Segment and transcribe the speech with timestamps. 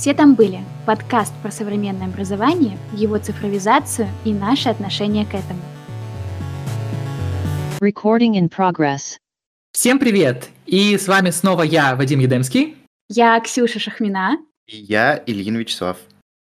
[0.00, 0.60] Все там были.
[0.86, 5.60] Подкаст про современное образование, его цифровизацию и наше отношение к этому.
[7.82, 9.18] Recording in progress.
[9.72, 10.48] Всем привет!
[10.64, 12.78] И с вами снова я, Вадим Едемский.
[13.10, 14.38] Я Ксюша Шахмина.
[14.66, 15.98] И я, Ильин Вячеслав.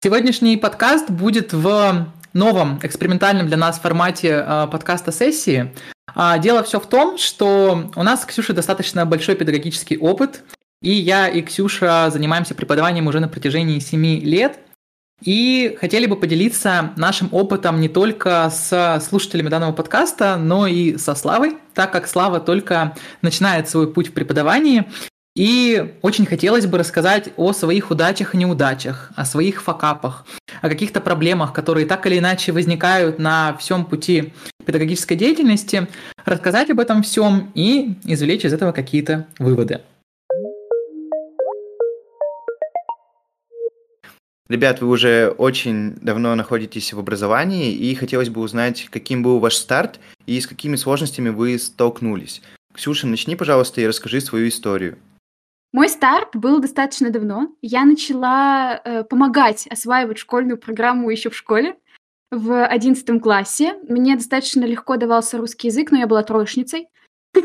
[0.05, 5.75] Сегодняшний подкаст будет в новом экспериментальном для нас формате э, подкаста сессии.
[6.15, 10.45] А, дело все в том, что у нас с Ксюшей достаточно большой педагогический опыт,
[10.83, 14.59] и я и Ксюша занимаемся преподаванием уже на протяжении 7 лет,
[15.25, 21.15] и хотели бы поделиться нашим опытом не только с слушателями данного подкаста, но и со
[21.15, 24.85] Славой, так как Слава только начинает свой путь в преподавании,
[25.35, 30.27] и очень хотелось бы рассказать о своих удачах и неудачах, о своих факапах,
[30.61, 34.35] о каких-то проблемах, которые так или иначе возникают на всем пути
[34.67, 35.87] педагогической деятельности,
[36.25, 39.81] рассказать об этом всем и извлечь из этого какие-то выводы.
[44.49, 49.55] Ребят, вы уже очень давно находитесь в образовании, и хотелось бы узнать, каким был ваш
[49.55, 52.43] старт и с какими сложностями вы столкнулись.
[52.75, 54.99] Ксюша, начни, пожалуйста, и расскажи свою историю.
[55.73, 57.55] Мой старт был достаточно давно.
[57.63, 61.77] Я начала э, помогать осваивать школьную программу еще в школе,
[62.31, 63.75] в одиннадцатом классе.
[63.89, 66.89] Мне достаточно легко давался русский язык, но я была троечницей.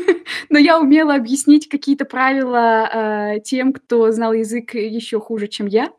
[0.50, 2.90] Но я умела объяснить какие-то правила
[3.36, 5.90] э, тем, кто знал язык еще хуже, чем я.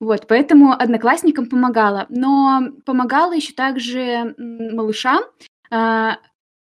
[0.00, 2.06] Вот, поэтому одноклассникам помогала.
[2.08, 5.22] Но помогала еще также малышам,
[5.70, 6.10] э,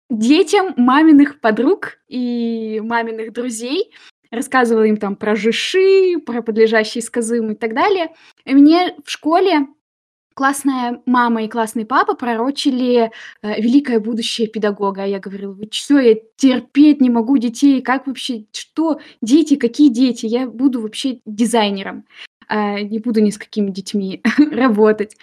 [0.09, 3.93] детям маминых подруг и маминых друзей,
[4.31, 8.13] рассказывала им там про жиши, про подлежащие сказым и так далее.
[8.45, 9.67] И мне в школе
[10.33, 15.03] классная мама и классный папа пророчили э, великое будущее педагога.
[15.03, 19.89] А я говорила, вы что, я терпеть не могу детей, как вообще, что, дети, какие
[19.89, 22.05] дети, я буду вообще дизайнером,
[22.49, 25.17] не буду ни с какими детьми работать.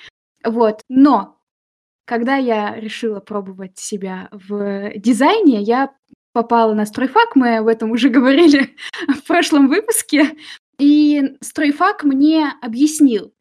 [0.45, 1.39] Вот, но
[2.05, 5.95] когда я решила пробовать себя в дизайне, я
[6.33, 8.77] попала на стройфак, мы об этом уже говорили
[9.09, 10.33] в прошлом выпуске,
[10.79, 13.33] и стройфак мне объяснил,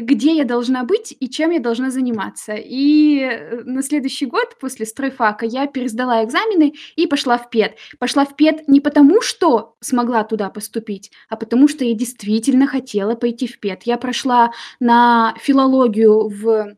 [0.00, 2.54] где я должна быть и чем я должна заниматься.
[2.54, 7.76] И э, на следующий год после стройфака я пересдала экзамены и пошла в ПЕД.
[7.98, 13.14] Пошла в ПЕД не потому, что смогла туда поступить, а потому что я действительно хотела
[13.14, 13.84] пойти в ПЕД.
[13.84, 16.76] Я прошла на филологию в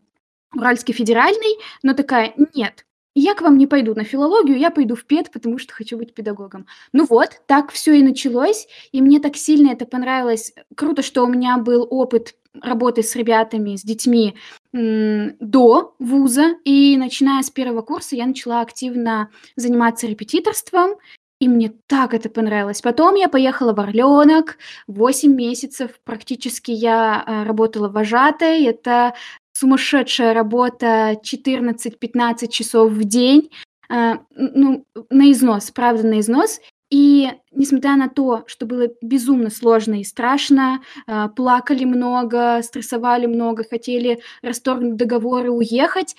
[0.54, 2.84] Уральский федеральный, но такая, нет,
[3.14, 6.14] я к вам не пойду на филологию, я пойду в ПЕД, потому что хочу быть
[6.14, 6.66] педагогом.
[6.92, 10.52] Ну вот, так все и началось, и мне так сильно это понравилось.
[10.76, 14.36] Круто, что у меня был опыт работы с ребятами, с детьми
[14.72, 20.96] до вуза, и начиная с первого курса я начала активно заниматься репетиторством,
[21.40, 22.82] и мне так это понравилось.
[22.82, 28.64] Потом я поехала в Орленок, 8 месяцев практически я э, работала вожатой.
[28.64, 29.14] Это
[29.60, 33.50] сумасшедшая работа 14-15 часов в день,
[33.90, 36.60] э, ну, на износ, правда, на износ.
[36.90, 43.64] И несмотря на то, что было безумно сложно и страшно, э, плакали много, стрессовали много,
[43.64, 46.16] хотели расторгнуть договор и уехать,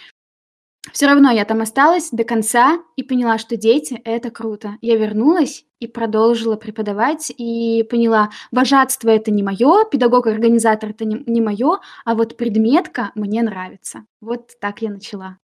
[0.91, 4.77] все равно я там осталась до конца и поняла, что дети— это круто.
[4.81, 11.41] Я вернулась и продолжила преподавать, и поняла, вожатство— это не мое, педагог-организатор— это не, не
[11.41, 14.05] мое, а вот предметка мне нравится.
[14.21, 15.37] Вот так я начала.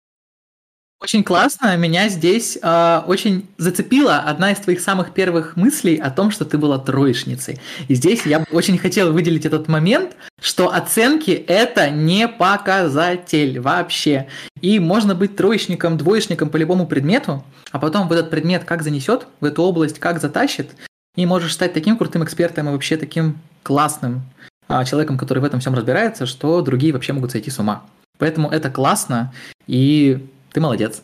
[1.00, 1.78] Очень классно.
[1.78, 6.58] Меня здесь э, очень зацепила одна из твоих самых первых мыслей о том, что ты
[6.58, 7.60] была троечницей.
[7.88, 14.28] И здесь я очень хотел выделить этот момент, что оценки это не показатель вообще.
[14.62, 19.28] И можно быть троечником, двоечником по любому предмету, а потом в этот предмет как занесет,
[19.40, 20.72] в эту область как затащит,
[21.16, 24.24] и можешь стать таким крутым экспертом и вообще таким классным
[24.68, 27.84] а, человеком, который в этом всем разбирается, что другие вообще могут сойти с ума.
[28.18, 29.32] Поэтому это классно,
[29.68, 31.04] и ты молодец.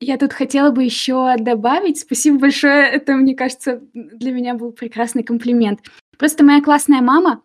[0.00, 5.22] Я тут хотела бы еще добавить, спасибо большое, это, мне кажется, для меня был прекрасный
[5.22, 5.80] комплимент.
[6.18, 7.42] Просто моя классная мама,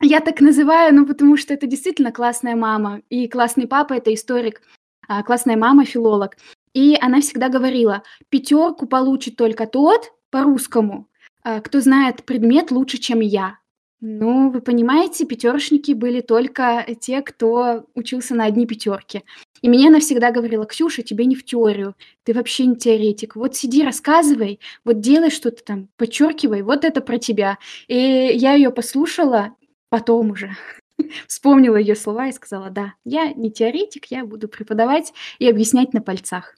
[0.00, 4.62] я так называю, ну потому что это действительно классная мама, и классный папа это историк,
[5.08, 6.36] а классная мама филолог.
[6.72, 11.08] И она всегда говорила, пятерку получит только тот по-русскому,
[11.42, 13.58] а, кто знает предмет лучше, чем я.
[14.04, 19.22] Ну, вы понимаете, пятерочники были только те, кто учился на одни пятерки.
[19.60, 21.94] И мне она всегда говорила, Ксюша, тебе не в теорию,
[22.24, 23.36] ты вообще не теоретик.
[23.36, 27.58] Вот сиди, рассказывай, вот делай что-то там, подчеркивай, вот это про тебя.
[27.86, 29.54] И я ее послушала
[29.88, 30.56] потом уже.
[31.28, 36.02] Вспомнила ее слова и сказала, да, я не теоретик, я буду преподавать и объяснять на
[36.02, 36.56] пальцах.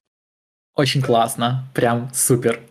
[0.74, 2.62] Очень классно, прям супер.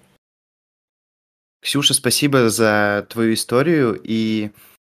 [1.64, 4.00] Ксюша, спасибо за твою историю.
[4.04, 4.52] И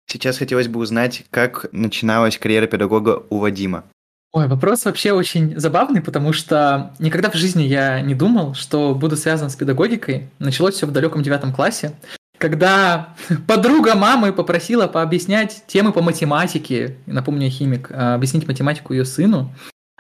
[0.09, 3.83] Сейчас хотелось бы узнать, как начиналась карьера педагога у Вадима.
[4.31, 9.17] Ой, вопрос вообще очень забавный, потому что никогда в жизни я не думал, что буду
[9.17, 10.29] связан с педагогикой.
[10.39, 11.91] Началось все в далеком девятом классе,
[12.37, 13.15] когда
[13.47, 19.53] подруга мамы попросила пообъяснять темы по математике, напомню, я химик, а, объяснить математику ее сыну.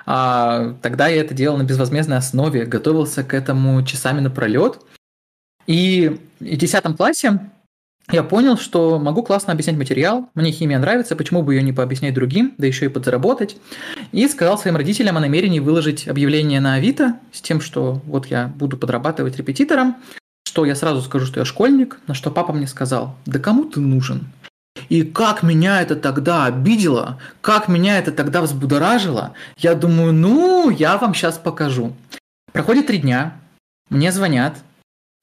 [0.05, 4.79] А, тогда я это делал на безвозмездной основе, готовился к этому часами напролет.
[5.67, 7.39] И в 10 классе
[8.09, 12.13] я понял, что могу классно объяснять материал, мне химия нравится, почему бы ее не пообъяснять
[12.13, 13.57] другим, да еще и подзаработать.
[14.13, 18.47] И сказал своим родителям о намерении выложить объявление на Авито с тем, что вот я
[18.47, 19.97] буду подрабатывать репетитором,
[20.47, 23.81] что я сразу скажу, что я школьник, на что папа мне сказал, да кому ты
[23.81, 24.29] нужен?
[24.87, 30.97] И как меня это тогда обидело, как меня это тогда взбудоражило, я думаю, ну, я
[30.97, 31.93] вам сейчас покажу.
[32.53, 33.37] Проходит три дня,
[33.89, 34.55] мне звонят,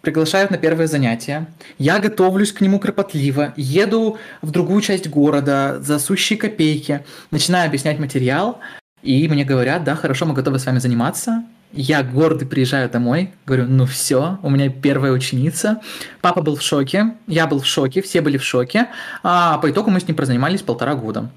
[0.04, 1.46] приглашают на первое занятие.
[1.78, 7.98] Я готовлюсь к нему кропотливо, еду в другую часть города за сущие копейки, начинаю объяснять
[7.98, 8.60] материал,
[9.02, 11.44] и мне говорят, да, хорошо, мы готовы с вами заниматься.
[11.72, 15.80] Я гордый приезжаю домой, говорю, ну все, у меня первая ученица.
[16.20, 18.88] Папа был в шоке, я был в шоке, все были в шоке.
[19.24, 21.30] А по итогу мы с ним прозанимались полтора года.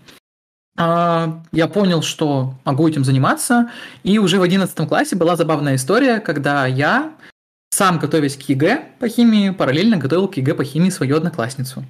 [0.78, 3.72] А, я понял, что могу этим заниматься,
[4.04, 7.14] и уже в одиннадцатом классе была забавная история, когда я
[7.78, 11.86] сам, готовясь к ЕГЭ по химии, параллельно готовил к ЕГЭ по химии свою одноклассницу.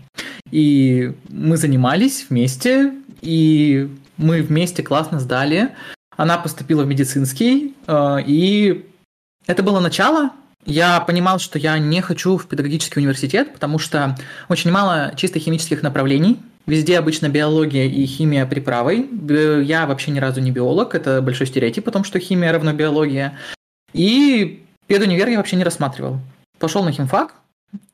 [0.51, 2.91] И мы занимались вместе,
[3.21, 5.69] и мы вместе классно сдали.
[6.17, 8.85] Она поступила в медицинский, э, и
[9.45, 10.31] это было начало.
[10.65, 14.17] Я понимал, что я не хочу в педагогический университет, потому что
[14.49, 16.37] очень мало чисто химических направлений.
[16.65, 19.07] Везде обычно биология и химия приправой.
[19.63, 23.39] Я вообще ни разу не биолог, это большой стереотип о том, что химия равно биология.
[23.93, 26.19] И Педунивер я вообще не рассматривал.
[26.59, 27.35] Пошел на химфак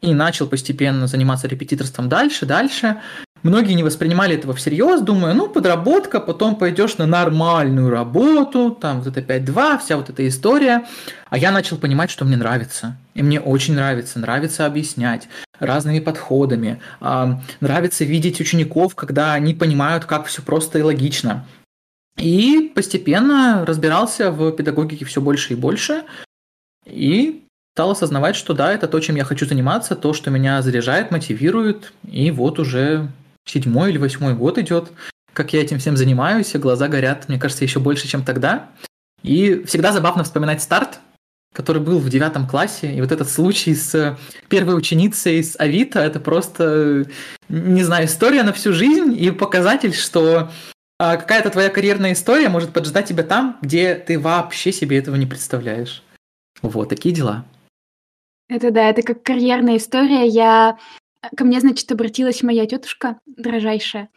[0.02, 3.02] и начал постепенно заниматься репетиторством дальше, дальше.
[3.42, 9.18] Многие не воспринимали этого всерьез, думая, ну, подработка, потом пойдешь на нормальную работу, там вот
[9.18, 10.86] это 5-2, вся вот эта история.
[11.30, 12.96] А я начал понимать, что мне нравится.
[13.16, 15.28] И мне очень нравится, нравится объяснять
[15.60, 21.46] разными подходами, э, нравится видеть учеников, когда они понимают, как все просто и логично.
[22.18, 26.04] И постепенно разбирался в педагогике все больше и больше.
[26.86, 27.44] И
[27.76, 31.94] стал осознавать, что да, это то, чем я хочу заниматься, то, что меня заряжает, мотивирует.
[32.10, 33.10] И вот уже
[33.46, 34.92] седьмой или восьмой год идет,
[35.34, 38.70] как я этим всем занимаюсь, и глаза горят, мне кажется, еще больше, чем тогда.
[39.24, 41.00] И всегда забавно вспоминать старт,
[41.54, 44.18] который был в девятом классе, и вот этот случай с
[44.50, 47.06] первой ученицей с Авито, это просто,
[47.50, 50.52] не знаю, история на всю жизнь и показатель, что
[51.00, 55.26] а, какая-то твоя карьерная история может поджидать тебя там, где ты вообще себе этого не
[55.26, 56.04] представляешь.
[56.64, 57.46] Вот такие дела.
[58.50, 60.26] Это да, это как карьерная история.
[60.26, 60.80] Я
[61.36, 64.10] ко мне, значит, обратилась моя тетушка дрожайшая.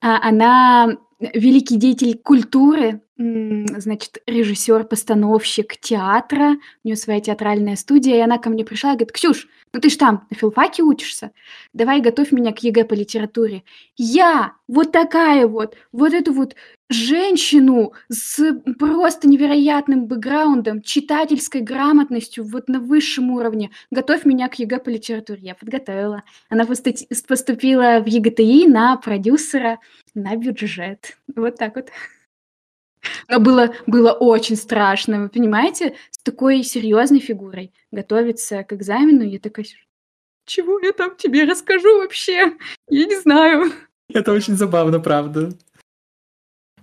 [0.00, 8.20] А, она великий деятель культуры, значит, режиссер, постановщик театра, у нее своя театральная студия, и
[8.20, 11.30] она ко мне пришла и говорит, Ксюш, ну ты ж там на филфаке учишься,
[11.72, 13.62] давай готовь меня к ЕГЭ по литературе.
[13.96, 16.56] Я вот такая вот, вот эту вот
[16.92, 23.70] женщину с просто невероятным бэкграундом, читательской грамотностью вот на высшем уровне.
[23.90, 25.40] Готовь меня к ЕГЭ по литературе.
[25.42, 26.22] Я подготовила.
[26.48, 29.78] Она поступила в ЕГТИ на продюсера
[30.14, 31.16] на бюджет.
[31.34, 31.88] Вот так вот.
[33.28, 39.22] Но было, было очень страшно, вы понимаете, с такой серьезной фигурой готовиться к экзамену.
[39.24, 39.64] Я такая,
[40.44, 42.56] чего я там тебе расскажу вообще?
[42.88, 43.72] Я не знаю.
[44.08, 45.52] Это очень забавно, правда.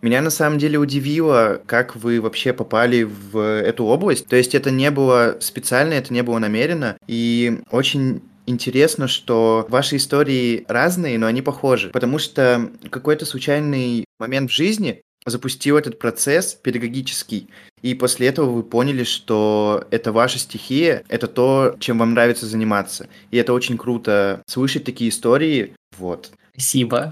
[0.01, 4.27] Меня на самом деле удивило, как вы вообще попали в эту область.
[4.27, 6.98] То есть это не было специально, это не было намеренно.
[7.08, 11.89] И очень интересно, что ваши истории разные, но они похожи.
[11.89, 17.50] Потому что какой-то случайный момент в жизни запустил этот процесс педагогический,
[17.82, 23.08] и после этого вы поняли, что это ваша стихия, это то, чем вам нравится заниматься.
[23.32, 25.74] И это очень круто слышать такие истории.
[25.98, 26.32] Вот.
[26.51, 27.12] Спасибо.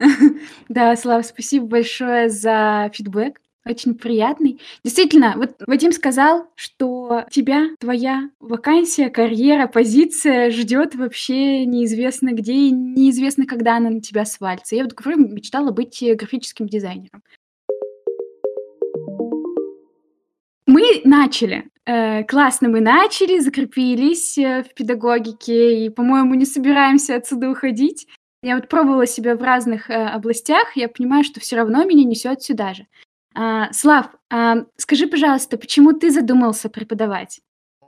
[0.68, 3.40] Да, Слав, спасибо большое за фидбэк.
[3.66, 4.60] Очень приятный.
[4.84, 12.70] Действительно, вот Вадим сказал, что тебя, твоя вакансия, карьера, позиция ждет вообще неизвестно где и
[12.70, 14.76] неизвестно, когда она на тебя свалится.
[14.76, 17.22] Я вот говорю, мечтала быть графическим дизайнером.
[20.66, 21.64] Мы начали.
[21.86, 28.08] Э, классно мы начали, закрепились э, в педагогике и, по-моему, не собираемся отсюда уходить.
[28.44, 32.42] Я вот пробовала себя в разных э, областях, я понимаю, что все равно меня несет
[32.42, 32.86] сюда же.
[33.34, 37.40] А, Слав, а, скажи, пожалуйста, почему ты задумался преподавать?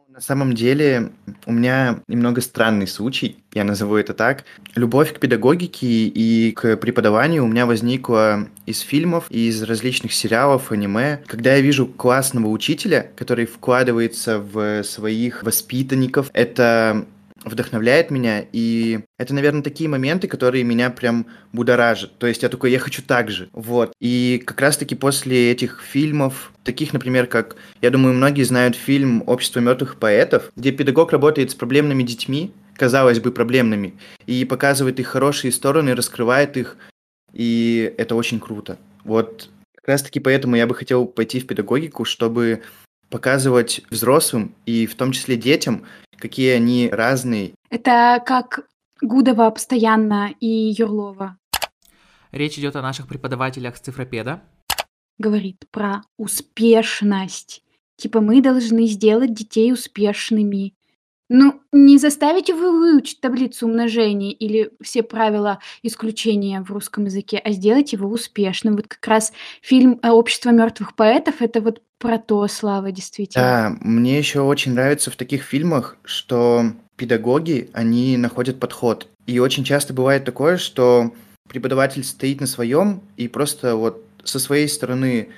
[0.08, 1.12] На самом деле
[1.44, 4.44] у меня немного странный случай, я назову это так.
[4.74, 11.20] Любовь к педагогике и к преподаванию у меня возникла из фильмов, из различных сериалов, аниме.
[11.26, 17.04] Когда я вижу классного учителя, который вкладывается в своих воспитанников, это
[17.46, 22.18] вдохновляет меня, и это, наверное, такие моменты, которые меня прям будоражат.
[22.18, 23.48] То есть я такой, я хочу так же.
[23.52, 23.92] Вот.
[24.00, 29.60] И как раз-таки после этих фильмов, таких, например, как, я думаю, многие знают фильм «Общество
[29.60, 33.94] мертвых поэтов», где педагог работает с проблемными детьми, казалось бы, проблемными,
[34.26, 36.76] и показывает их хорошие стороны, раскрывает их,
[37.32, 38.76] и это очень круто.
[39.04, 42.62] Вот как раз-таки поэтому я бы хотел пойти в педагогику, чтобы
[43.08, 45.84] показывать взрослым и в том числе детям,
[46.18, 47.54] какие они разные.
[47.70, 48.66] Это как
[49.00, 51.36] Гудова постоянно и Юрлова.
[52.32, 54.42] Речь идет о наших преподавателях с цифропеда.
[55.18, 57.62] Говорит про успешность.
[57.96, 60.74] Типа мы должны сделать детей успешными.
[61.28, 67.50] Ну, не заставите вы выучить таблицу умножения или все правила исключения в русском языке, а
[67.50, 68.76] сделать его успешным.
[68.76, 73.44] Вот как раз фильм «Общество мертвых поэтов»— это вот про то, Слава, действительно.
[73.44, 79.08] Да, мне еще очень нравится в таких фильмах, что педагоги, они находят подход.
[79.26, 81.12] И очень часто бывает такое, что
[81.48, 85.28] преподаватель стоит на своем и просто вот со своей стороны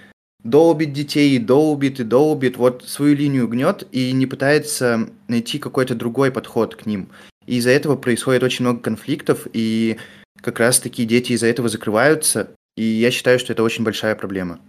[0.42, 6.30] долбит детей, долбит, и долбит, вот свою линию гнет и не пытается найти какой-то другой
[6.30, 7.08] подход к ним.
[7.46, 9.96] И из-за этого происходит очень много конфликтов, и
[10.40, 14.60] как раз-таки дети из-за этого закрываются, и я считаю, что это очень большая проблема.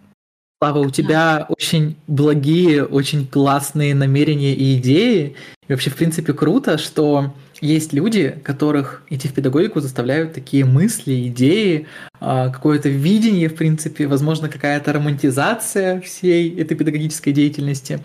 [0.61, 5.35] Слава, у тебя очень благие, очень классные намерения и идеи.
[5.67, 11.27] И вообще, в принципе, круто, что есть люди, которых идти в педагогику заставляют такие мысли,
[11.27, 11.87] идеи,
[12.19, 17.99] а, какое-то видение, в принципе, возможно, какая-то романтизация всей этой педагогической деятельности.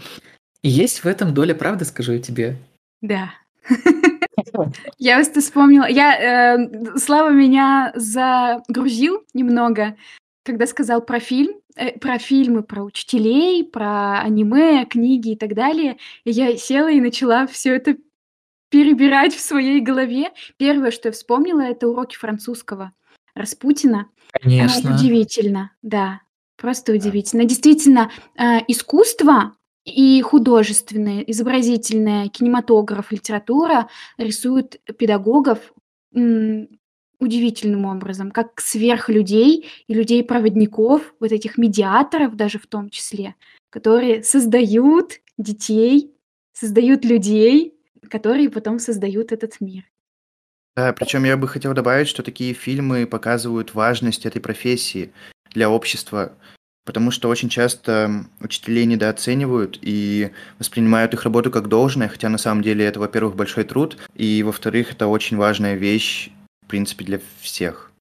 [0.62, 2.56] И есть в этом доля правды, скажу я тебе.
[3.02, 3.30] Да.
[4.98, 5.86] Я просто вспомнила.
[5.88, 9.96] Я, э, Слава меня загрузил немного,
[10.44, 15.96] когда сказал про фильм, э, про фильмы, про учителей, про аниме, книги и так далее.
[16.24, 17.96] И я села и начала все это
[18.74, 20.32] перебирать в своей голове.
[20.56, 22.90] Первое, что я вспомнила, это уроки французского
[23.36, 24.08] Распутина.
[24.32, 24.90] Конечно.
[24.90, 26.22] Оно удивительно, да,
[26.56, 27.44] просто удивительно.
[27.44, 29.54] Действительно, э, искусство
[29.84, 33.88] и художественное, изобразительное, кинематограф, литература
[34.18, 35.72] рисуют педагогов
[37.20, 43.36] удивительным образом, как сверхлюдей и людей-проводников, вот этих медиаторов даже в том числе,
[43.70, 46.10] которые создают детей,
[46.52, 47.73] создают людей,
[48.08, 49.84] которые потом создают этот мир.
[50.76, 55.12] Да, причем я бы хотел добавить, что такие фильмы показывают важность этой профессии
[55.52, 56.32] для общества,
[56.84, 62.62] потому что очень часто учителей недооценивают и воспринимают их работу как должное, хотя на самом
[62.62, 66.30] деле это, во-первых, большой труд, и, во-вторых, это очень важная вещь,
[66.62, 67.92] в принципе, для всех.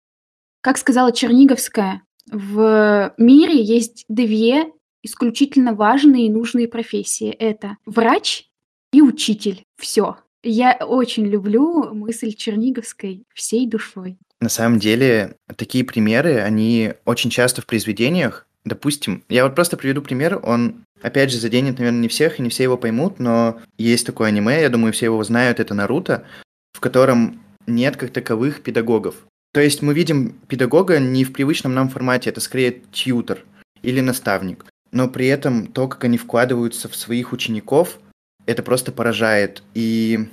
[0.61, 4.65] Как сказала Черниговская, в мире есть две
[5.03, 7.29] исключительно важные и нужные профессии.
[7.29, 8.45] Это врач
[8.93, 9.63] и учитель.
[9.77, 10.17] Все.
[10.43, 14.17] Я очень люблю мысль Черниговской всей душой.
[14.39, 18.45] На самом деле, такие примеры, они очень часто в произведениях.
[18.65, 22.49] Допустим, я вот просто приведу пример, он, опять же, заденет, наверное, не всех, и не
[22.49, 26.25] все его поймут, но есть такое аниме, я думаю, все его знают, это Наруто,
[26.73, 29.15] в котором нет как таковых педагогов.
[29.53, 33.45] То есть мы видим педагога не в привычном нам формате, это скорее тьютер
[33.81, 34.65] или наставник.
[34.91, 37.99] Но при этом то, как они вкладываются в своих учеников,
[38.45, 39.63] это просто поражает.
[39.73, 40.27] И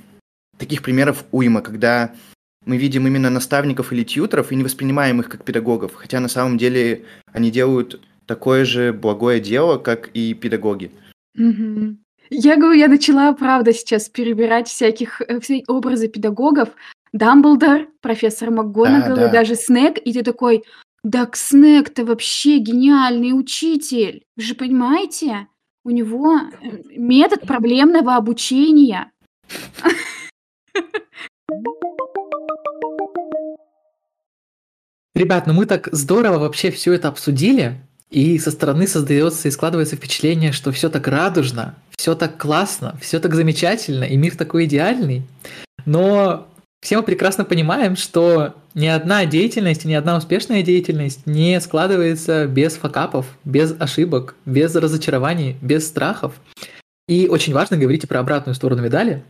[0.57, 2.13] таких примеров уйма, когда
[2.65, 6.57] мы видим именно наставников или тьютеров и не воспринимаем их как педагогов, хотя на самом
[6.57, 10.91] деле они делают такое же благое дело, как и педагоги.
[11.37, 11.97] Угу.
[12.29, 16.69] Я говорю, я начала, правда, сейчас перебирать всяких э, все образы педагогов.
[17.11, 19.31] Дамблдор, профессор МакГонагал Да, и да.
[19.31, 20.63] даже Снег, и ты такой,
[21.03, 24.23] да Снег-то вообще гениальный учитель.
[24.37, 25.47] Вы же понимаете?
[25.83, 29.11] У него э, метод проблемного обучения.
[35.15, 39.95] Ребят, ну мы так здорово вообще все это обсудили, и со стороны создается и складывается
[39.95, 45.23] впечатление, что все так радужно, все так классно, все так замечательно, и мир такой идеальный.
[45.85, 46.47] Но
[46.81, 52.75] все мы прекрасно понимаем, что ни одна деятельность, ни одна успешная деятельность не складывается без
[52.75, 56.33] факапов, без ошибок, без разочарований, без страхов.
[57.07, 59.23] И очень важно говорить про обратную сторону медали.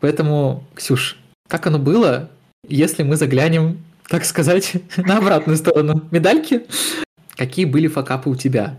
[0.00, 1.18] Поэтому, Ксюш,
[1.48, 2.30] как оно было,
[2.66, 6.66] если мы заглянем, так сказать, на обратную сторону медальки?
[7.36, 8.78] Какие были факапы у тебя?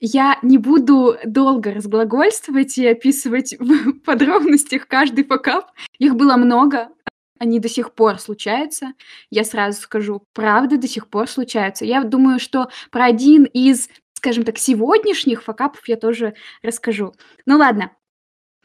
[0.00, 5.70] Я не буду долго разглагольствовать и описывать в подробностях каждый факап.
[5.98, 6.88] Их было много,
[7.38, 8.92] они до сих пор случаются.
[9.30, 11.84] Я сразу скажу, правда до сих пор случаются.
[11.84, 17.12] Я думаю, что про один из, скажем так, сегодняшних факапов я тоже расскажу.
[17.46, 17.90] Ну ладно,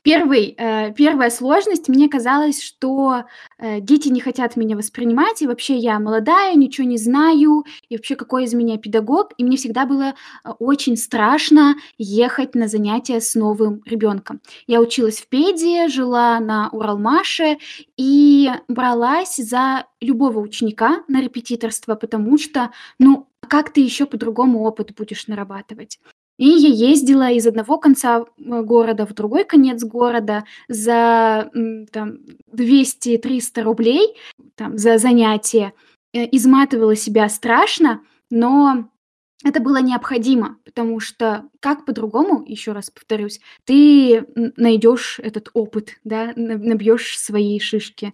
[0.04, 3.26] Первый, э, первая сложность, мне казалось, что
[3.58, 8.16] э, дети не хотят меня воспринимать, и вообще я молодая, ничего не знаю, и вообще
[8.16, 10.14] какой из меня педагог, и мне всегда было
[10.44, 14.42] э, очень страшно ехать на занятия с новым ребенком.
[14.68, 17.58] Я училась в педе, жила на Уралмаше
[17.98, 24.94] и бралась за любого ученика на репетиторство, потому что, ну, как ты еще по-другому опыт
[24.96, 26.00] будешь нарабатывать?
[26.40, 31.52] И я ездила из одного конца города в другой конец города за
[31.92, 32.20] там
[32.56, 34.16] 200-300 рублей
[34.56, 35.74] там, за занятие.
[36.14, 38.90] Э, изматывала себя страшно, но
[39.44, 46.32] это было необходимо, потому что как по-другому, еще раз повторюсь, ты найдешь этот опыт, да,
[46.38, 48.14] набьешь свои шишки.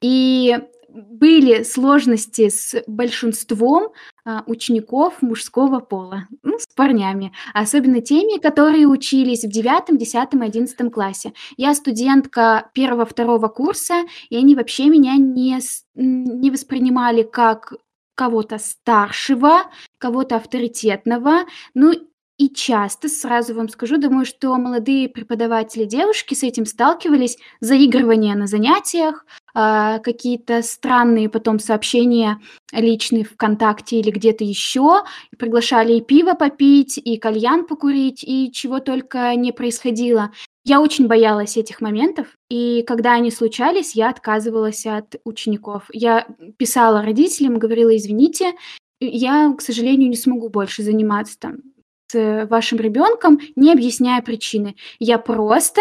[0.00, 0.58] И
[0.94, 3.92] были сложности с большинством
[4.24, 10.92] а, учеников мужского пола, ну, с парнями, особенно теми, которые учились в 9, 10, 11
[10.92, 11.32] классе.
[11.56, 15.58] Я студентка первого-второго курса, и они вообще меня не,
[15.94, 17.74] не воспринимали как
[18.14, 19.64] кого-то старшего,
[19.98, 21.92] кого-то авторитетного, ну
[22.36, 28.48] и часто, сразу вам скажу, думаю, что молодые преподаватели девушки с этим сталкивались, заигрывание на
[28.48, 29.24] занятиях,
[29.54, 32.40] э, какие-то странные потом сообщения
[32.72, 35.04] личные ВКонтакте или где-то еще,
[35.38, 40.32] приглашали и пиво попить, и кальян покурить, и чего только не происходило.
[40.64, 45.84] Я очень боялась этих моментов, и когда они случались, я отказывалась от учеников.
[45.92, 46.26] Я
[46.56, 48.54] писала родителям, говорила, извините,
[48.98, 51.58] я, к сожалению, не смогу больше заниматься там
[52.08, 54.76] с вашим ребенком, не объясняя причины.
[54.98, 55.80] Я просто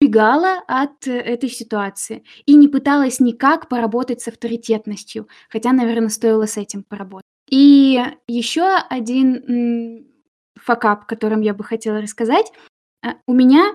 [0.00, 6.56] бегала от этой ситуации и не пыталась никак поработать с авторитетностью, хотя, наверное, стоило с
[6.56, 7.24] этим поработать.
[7.48, 10.06] И еще один
[10.56, 12.52] факап, которым я бы хотела рассказать.
[13.02, 13.74] Э, у меня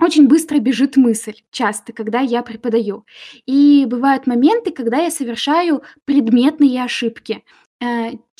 [0.00, 3.04] очень быстро бежит мысль, часто, когда я преподаю.
[3.46, 7.44] И бывают моменты, когда я совершаю предметные ошибки.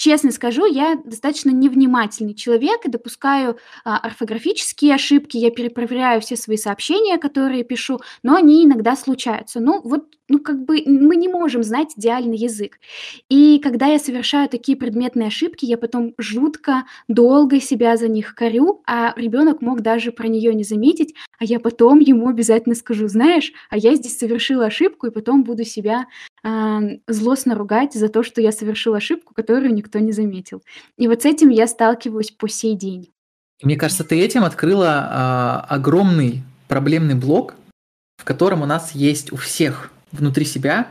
[0.01, 6.57] Честно скажу, я достаточно невнимательный человек и допускаю а, орфографические ошибки, я перепроверяю все свои
[6.57, 9.61] сообщения, которые пишу, но они иногда случаются.
[9.61, 12.79] Ну, вот, ну, как бы мы не можем знать идеальный язык.
[13.29, 18.83] И когда я совершаю такие предметные ошибки, я потом жутко долго себя за них корю,
[18.87, 23.53] а ребенок мог даже про нее не заметить, а я потом ему обязательно скажу, знаешь,
[23.69, 26.07] а я здесь совершила ошибку, и потом буду себя
[26.43, 30.63] э, злостно ругать за то, что я совершила ошибку, которую никто не заметил.
[30.97, 33.11] И вот с этим я сталкиваюсь по сей день.
[33.63, 37.55] Мне кажется, ты этим открыла а, огромный проблемный блок,
[38.19, 40.89] в котором у нас есть у всех внутри себя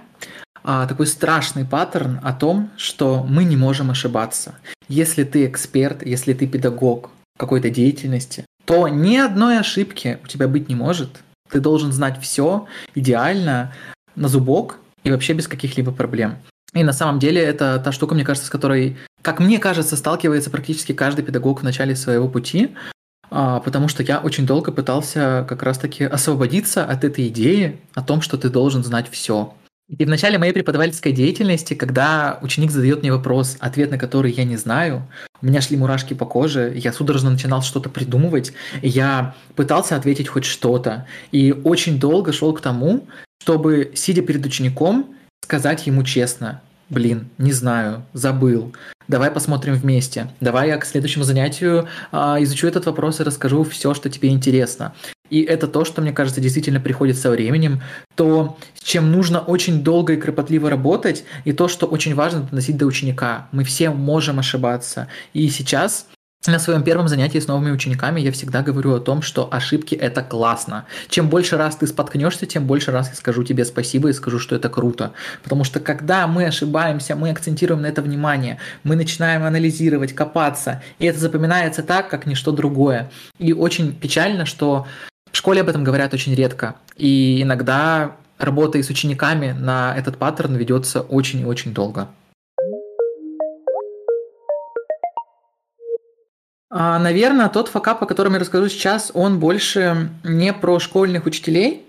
[0.63, 4.55] а, такой страшный паттерн о том, что мы не можем ошибаться.
[4.87, 10.69] Если ты эксперт, если ты педагог какой-то деятельности, то ни одной ошибки у тебя быть
[10.69, 11.21] не может.
[11.49, 13.73] Ты должен знать все идеально,
[14.15, 16.37] на зубок и вообще без каких-либо проблем.
[16.73, 20.49] И на самом деле это та штука, мне кажется, с которой, как мне кажется, сталкивается
[20.49, 22.75] практически каждый педагог в начале своего пути,
[23.31, 28.21] а, потому что я очень долго пытался как раз-таки освободиться от этой идеи о том,
[28.21, 29.53] что ты должен знать все.
[29.97, 34.43] И в начале моей преподавательской деятельности, когда ученик задает мне вопрос, ответ на который я
[34.43, 35.07] не знаю,
[35.41, 38.53] у меня шли мурашки по коже, я судорожно начинал что-то придумывать,
[38.83, 43.07] я пытался ответить хоть что-то, и очень долго шел к тому,
[43.41, 48.73] чтобы, сидя перед учеником, сказать ему честно, блин, не знаю, забыл,
[49.07, 53.93] давай посмотрим вместе, давай я к следующему занятию а, изучу этот вопрос и расскажу все,
[53.93, 54.93] что тебе интересно.
[55.29, 57.81] И это то, что, мне кажется, действительно приходит со временем,
[58.15, 62.77] то, с чем нужно очень долго и кропотливо работать, и то, что очень важно доносить
[62.77, 63.47] до ученика.
[63.51, 65.07] Мы все можем ошибаться.
[65.33, 66.07] И сейчас
[66.47, 70.21] на своем первом занятии с новыми учениками я всегда говорю о том, что ошибки это
[70.21, 70.85] классно.
[71.09, 74.55] Чем больше раз ты споткнешься, тем больше раз я скажу тебе спасибо и скажу, что
[74.55, 75.11] это круто.
[75.43, 81.05] Потому что когда мы ошибаемся, мы акцентируем на это внимание, мы начинаем анализировать, копаться, и
[81.05, 83.11] это запоминается так, как ничто другое.
[83.37, 84.87] И очень печально, что
[85.31, 86.75] в школе об этом говорят очень редко.
[86.95, 92.07] И иногда работа с учениками на этот паттерн ведется очень и очень долго.
[96.71, 101.85] А, наверное, тот факап, о котором я расскажу сейчас, он больше не про школьных учителей,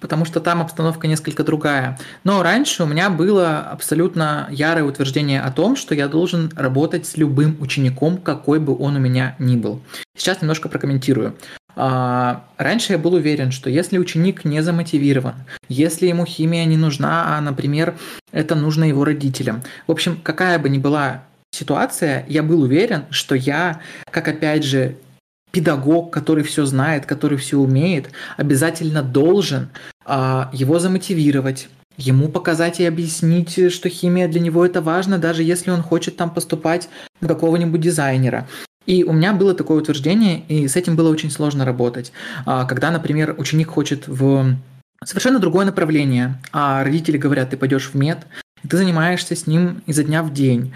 [0.00, 1.98] потому что там обстановка несколько другая.
[2.24, 7.16] Но раньше у меня было абсолютно ярое утверждение о том, что я должен работать с
[7.16, 9.82] любым учеником, какой бы он у меня ни был.
[10.16, 11.36] Сейчас немножко прокомментирую.
[11.76, 15.34] А, раньше я был уверен, что если ученик не замотивирован,
[15.68, 17.94] если ему химия не нужна, а, например,
[18.32, 19.62] это нужно его родителям.
[19.86, 21.22] В общем, какая бы ни была
[21.54, 24.96] ситуация, я был уверен, что я, как опять же
[25.50, 29.68] педагог, который все знает, который все умеет, обязательно должен
[30.04, 35.70] а, его замотивировать, ему показать и объяснить, что химия для него это важно, даже если
[35.70, 36.88] он хочет там поступать
[37.20, 38.48] на какого-нибудь дизайнера.
[38.86, 42.12] И у меня было такое утверждение, и с этим было очень сложно работать.
[42.44, 44.56] А, когда, например, ученик хочет в
[45.04, 48.26] совершенно другое направление, а родители говорят, ты пойдешь в мед,
[48.62, 50.72] и ты занимаешься с ним изо дня в день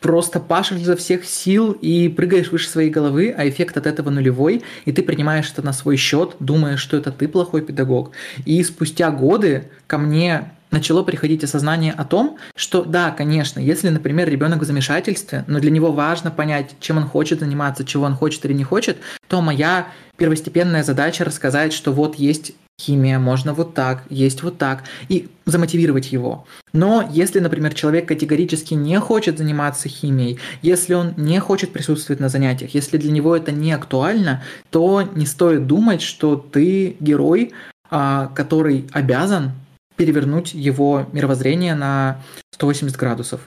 [0.00, 4.62] просто пашешь изо всех сил и прыгаешь выше своей головы, а эффект от этого нулевой,
[4.84, 8.12] и ты принимаешь это на свой счет, думаешь, что это ты плохой педагог.
[8.44, 14.28] И спустя годы ко мне начало приходить осознание о том, что да, конечно, если, например,
[14.28, 18.44] ребенок в замешательстве, но для него важно понять, чем он хочет заниматься, чего он хочет
[18.44, 24.04] или не хочет, то моя первостепенная задача рассказать, что вот есть химия, можно вот так,
[24.08, 26.46] есть вот так, и замотивировать его.
[26.72, 32.28] Но если, например, человек категорически не хочет заниматься химией, если он не хочет присутствовать на
[32.28, 37.52] занятиях, если для него это не актуально, то не стоит думать, что ты герой,
[37.90, 39.52] а, который обязан
[39.96, 42.22] перевернуть его мировоззрение на
[42.54, 43.40] 180 градусов.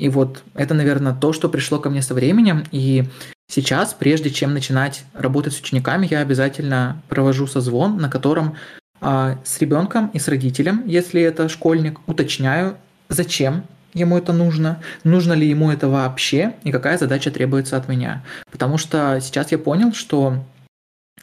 [0.00, 2.64] И вот это, наверное, то, что пришло ко мне со временем.
[2.72, 3.04] И
[3.48, 8.56] сейчас, прежде чем начинать работать с учениками, я обязательно провожу созвон, на котором
[9.02, 12.78] а, с ребенком и с родителем, если это школьник, уточняю,
[13.10, 18.24] зачем ему это нужно, нужно ли ему это вообще и какая задача требуется от меня.
[18.50, 20.42] Потому что сейчас я понял, что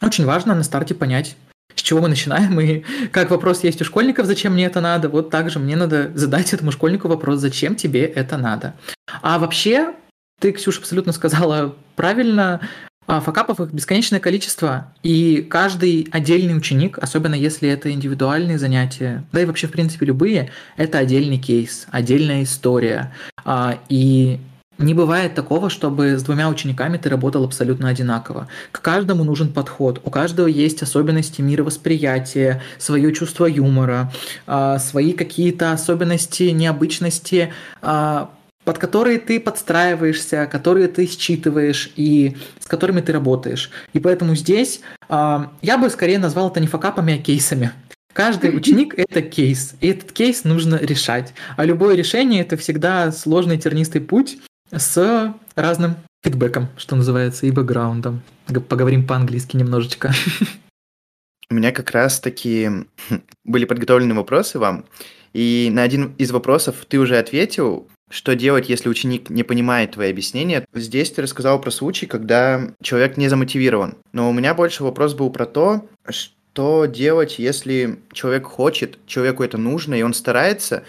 [0.01, 1.35] очень важно на старте понять,
[1.75, 5.29] с чего мы начинаем, и как вопрос есть у школьников, зачем мне это надо, вот
[5.29, 8.73] так же мне надо задать этому школьнику вопрос, зачем тебе это надо.
[9.21, 9.93] А вообще,
[10.39, 12.61] ты, Ксюша, абсолютно сказала правильно,
[13.07, 19.41] а факапов их бесконечное количество, и каждый отдельный ученик, особенно если это индивидуальные занятия, да
[19.41, 23.13] и вообще, в принципе, любые, это отдельный кейс, отдельная история.
[23.45, 24.39] А, и
[24.77, 28.47] не бывает такого, чтобы с двумя учениками ты работал абсолютно одинаково.
[28.71, 30.01] К каждому нужен подход.
[30.03, 34.11] У каждого есть особенности мировосприятия, свое чувство юмора,
[34.45, 38.29] а, свои какие-то особенности, необычности, а,
[38.65, 43.71] под которые ты подстраиваешься, которые ты считываешь и с которыми ты работаешь.
[43.93, 47.71] И поэтому здесь а, я бы скорее назвал это не факапами, а кейсами.
[48.13, 51.33] Каждый ученик– это кейс, и этот кейс нужно решать.
[51.55, 54.37] А любое решение– это всегда сложный тернистый путь,
[54.71, 58.21] с разным фидбэком, что называется, и бэкграундом.
[58.69, 60.13] Поговорим по-английски немножечко.
[61.49, 62.69] У меня как раз-таки
[63.45, 64.85] были подготовлены вопросы вам,
[65.33, 70.09] и на один из вопросов ты уже ответил, что делать, если ученик не понимает твои
[70.09, 70.65] объяснения.
[70.73, 73.95] Здесь ты рассказал про случай, когда человек не замотивирован.
[74.13, 79.57] Но у меня больше вопрос был про то, что делать, если человек хочет, человеку это
[79.57, 80.83] нужно, и он старается,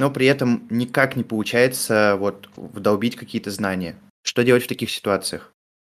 [0.00, 3.96] но при этом никак не получается вот вдолбить какие-то знания.
[4.24, 5.52] Что делать в таких ситуациях?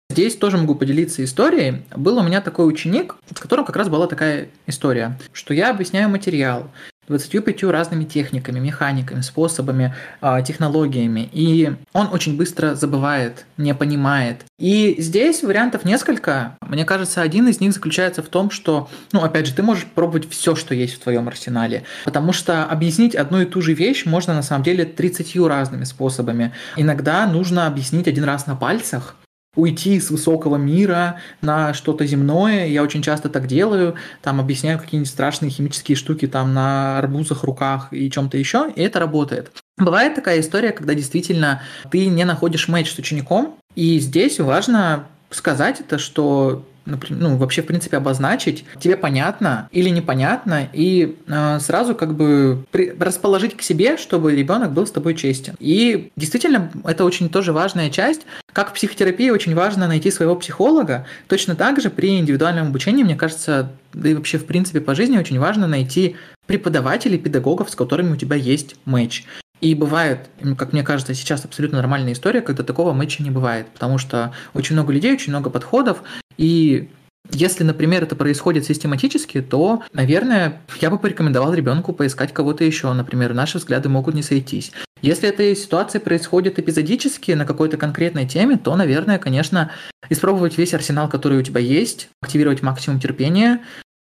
[0.08, 1.82] Здесь тоже могу поделиться историей.
[1.94, 6.08] Был у меня такой ученик, с которым как раз была такая история, что я объясняю
[6.08, 6.70] материал,
[7.08, 11.28] 25 разными техниками, механиками, способами, а, технологиями.
[11.32, 14.44] И он очень быстро забывает, не понимает.
[14.58, 16.56] И здесь вариантов несколько.
[16.60, 20.30] Мне кажется, один из них заключается в том, что, ну, опять же, ты можешь пробовать
[20.30, 21.82] все, что есть в твоем арсенале.
[22.04, 26.52] Потому что объяснить одну и ту же вещь можно на самом деле 30 разными способами.
[26.76, 29.16] Иногда нужно объяснить один раз на пальцах,
[29.56, 32.66] уйти с высокого мира на что-то земное.
[32.66, 37.88] Я очень часто так делаю, там объясняю какие-нибудь страшные химические штуки там на арбузах, руках
[37.90, 39.50] и чем-то еще, и это работает.
[39.76, 45.80] Бывает такая история, когда действительно ты не находишь матч с учеником, и здесь важно сказать
[45.80, 51.94] это, что например, ну, вообще, в принципе, обозначить, тебе понятно или непонятно, и э, сразу
[51.94, 55.54] как бы при, расположить к себе, чтобы ребенок был с тобой честен.
[55.58, 58.22] И действительно, это очень тоже важная часть.
[58.52, 63.16] Как в психотерапии очень важно найти своего психолога, точно так же при индивидуальном обучении, мне
[63.16, 68.12] кажется, да и вообще, в принципе, по жизни очень важно найти преподавателей, педагогов, с которыми
[68.12, 69.24] у тебя есть матч.
[69.60, 73.98] И бывает, как мне кажется, сейчас абсолютно нормальная история, когда такого матча не бывает, потому
[73.98, 76.02] что очень много людей, очень много подходов,
[76.40, 76.88] и
[77.32, 82.90] если, например, это происходит систематически, то, наверное, я бы порекомендовал ребенку поискать кого-то еще.
[82.94, 84.72] Например, наши взгляды могут не сойтись.
[85.02, 89.70] Если эта ситуация происходит эпизодически на какой-то конкретной теме, то, наверное, конечно,
[90.08, 93.60] испробовать весь арсенал, который у тебя есть, активировать максимум терпения,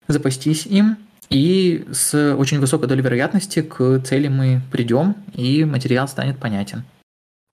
[0.08, 0.96] запастись им
[1.28, 6.84] И с очень высокой долей вероятности к цели мы придем, и материал станет понятен.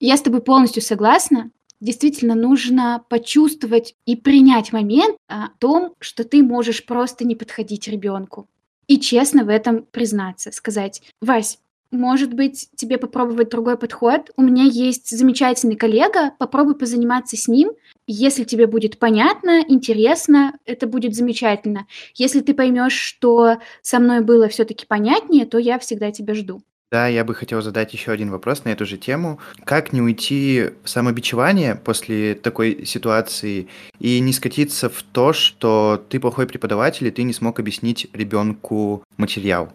[0.00, 1.50] Я с тобой полностью согласна.
[1.80, 8.48] Действительно, нужно почувствовать и принять момент о том, что ты можешь просто не подходить ребенку.
[8.86, 11.58] И честно в этом признаться, сказать, Вась,
[11.90, 14.30] может быть, тебе попробовать другой подход?
[14.36, 17.72] У меня есть замечательный коллега, попробуй позаниматься с ним.
[18.06, 21.86] Если тебе будет понятно, интересно, это будет замечательно.
[22.14, 26.62] Если ты поймешь, что со мной было все-таки понятнее, то я всегда тебя жду.
[26.90, 29.38] Да, я бы хотел задать еще один вопрос на эту же тему.
[29.64, 33.68] Как не уйти в самобичевание после такой ситуации
[34.00, 39.04] и не скатиться в то, что ты плохой преподаватель, и ты не смог объяснить ребенку
[39.16, 39.72] материал?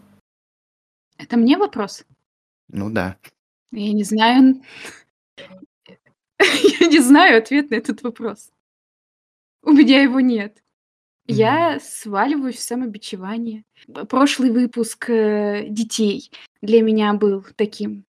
[1.18, 2.04] Это мне вопрос?
[2.68, 3.18] Ну да.
[3.72, 4.62] Я не знаю.
[6.40, 8.52] Я не знаю ответ на этот вопрос.
[9.64, 10.62] У меня его нет.
[11.28, 13.65] Я сваливаюсь в самобичевание.
[14.10, 18.06] Прошлый выпуск э, детей для меня был таким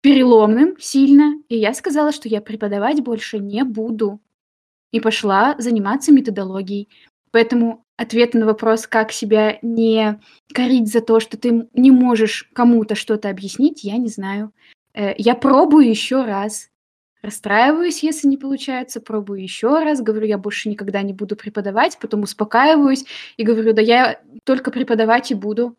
[0.00, 4.20] переломным сильно, и я сказала, что я преподавать больше не буду.
[4.92, 6.88] И пошла заниматься методологией.
[7.32, 10.20] Поэтому ответ на вопрос, как себя не
[10.54, 14.52] корить за то, что ты не можешь кому-то что-то объяснить, я не знаю.
[14.94, 16.70] Э, я пробую еще раз.
[17.26, 22.22] Расстраиваюсь, если не получается, пробую еще раз, говорю, я больше никогда не буду преподавать, потом
[22.22, 23.04] успокаиваюсь
[23.36, 25.76] и говорю, да я только преподавать и буду.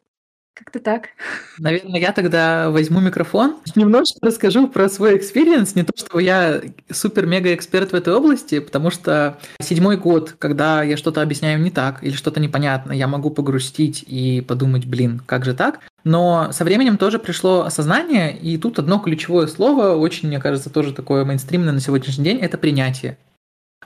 [0.57, 1.09] Как-то так.
[1.59, 5.75] Наверное, я тогда возьму микрофон, немножко расскажу про свой experience.
[5.75, 11.21] Не то, что я супер-мега-эксперт в этой области, потому что седьмой год, когда я что-то
[11.21, 15.79] объясняю не так или что-то непонятно, я могу погрустить и подумать, блин, как же так?
[16.03, 20.91] Но со временем тоже пришло осознание, и тут одно ключевое слово, очень, мне кажется, тоже
[20.91, 23.17] такое мейнстримное на сегодняшний день, это принятие.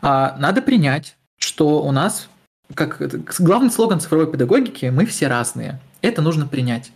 [0.02, 2.30] А, надо принять, что у нас,
[2.76, 3.00] как
[3.40, 5.80] главный слоган цифровой педагогики, мы все разные.
[6.02, 6.92] Это нужно принять.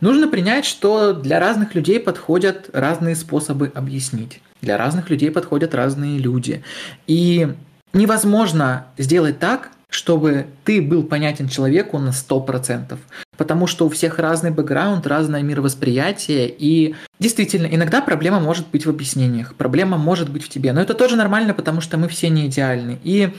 [0.00, 4.40] Нужно принять, что для разных людей подходят разные способы объяснить.
[4.60, 6.62] Для разных людей подходят разные люди.
[7.06, 7.48] И
[7.94, 12.96] невозможно сделать так, чтобы ты был понятен человеку на 100%.
[13.36, 16.54] Потому что у всех разный бэкграунд, разное мировосприятие.
[16.56, 20.72] И действительно, иногда проблема может быть в объяснениях, проблема может быть в тебе.
[20.72, 23.00] Но это тоже нормально, потому что мы все не идеальны.
[23.02, 23.34] И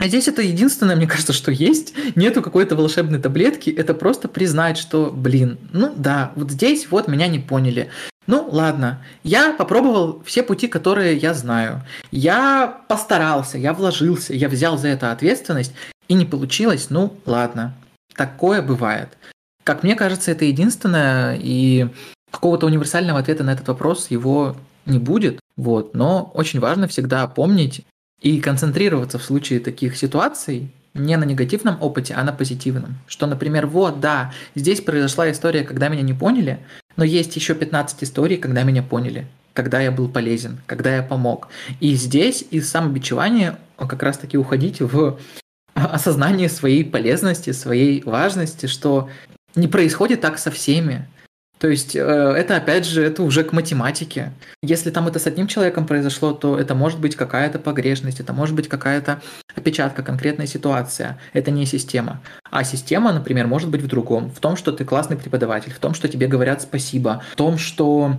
[0.00, 1.92] а здесь это единственное, мне кажется, что есть.
[2.16, 3.68] Нету какой-то волшебной таблетки.
[3.68, 7.90] Это просто признать, что, блин, ну да, вот здесь вот меня не поняли.
[8.26, 11.82] Ну ладно, я попробовал все пути, которые я знаю.
[12.10, 15.74] Я постарался, я вложился, я взял за это ответственность,
[16.08, 17.74] и не получилось, ну ладно.
[18.14, 19.18] Такое бывает.
[19.64, 21.88] Как мне кажется, это единственное, и
[22.30, 25.40] какого-то универсального ответа на этот вопрос его не будет.
[25.58, 25.94] Вот.
[25.94, 27.84] Но очень важно всегда помнить
[28.20, 32.98] и концентрироваться в случае таких ситуаций не на негативном опыте, а на позитивном.
[33.06, 36.58] Что, например, вот, да, здесь произошла история, когда меня не поняли,
[36.96, 41.48] но есть еще 15 историй, когда меня поняли, когда я был полезен, когда я помог.
[41.78, 45.18] И здесь из самобичевания как раз-таки уходить в
[45.74, 49.08] осознание своей полезности, своей важности, что
[49.54, 51.06] не происходит так со всеми.
[51.60, 54.32] То есть э, это, опять же, это уже к математике.
[54.62, 58.56] Если там это с одним человеком произошло, то это может быть какая-то погрешность, это может
[58.56, 59.20] быть какая-то
[59.54, 61.18] опечатка, конкретная ситуация.
[61.34, 62.22] Это не система.
[62.50, 64.30] А система, например, может быть в другом.
[64.30, 68.16] В том, что ты классный преподаватель, в том, что тебе говорят спасибо, в том, что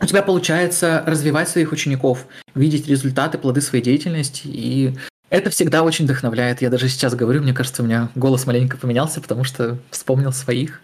[0.00, 4.94] у тебя получается развивать своих учеников, видеть результаты, плоды своей деятельности, и
[5.28, 6.62] это всегда очень вдохновляет.
[6.62, 10.80] Я даже сейчас говорю, мне кажется, у меня голос маленько поменялся, потому что вспомнил своих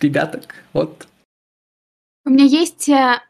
[0.00, 0.54] ребяток.
[0.72, 1.06] Вот.
[2.24, 3.20] У меня есть э,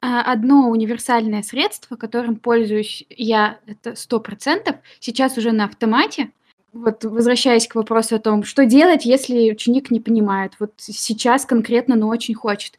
[0.00, 6.30] а, одно универсальное средство, которым пользуюсь я, это сто процентов, сейчас уже на автомате.
[6.72, 11.96] Вот возвращаясь к вопросу о том, что делать, если ученик не понимает, вот сейчас конкретно,
[11.96, 12.78] но очень хочет.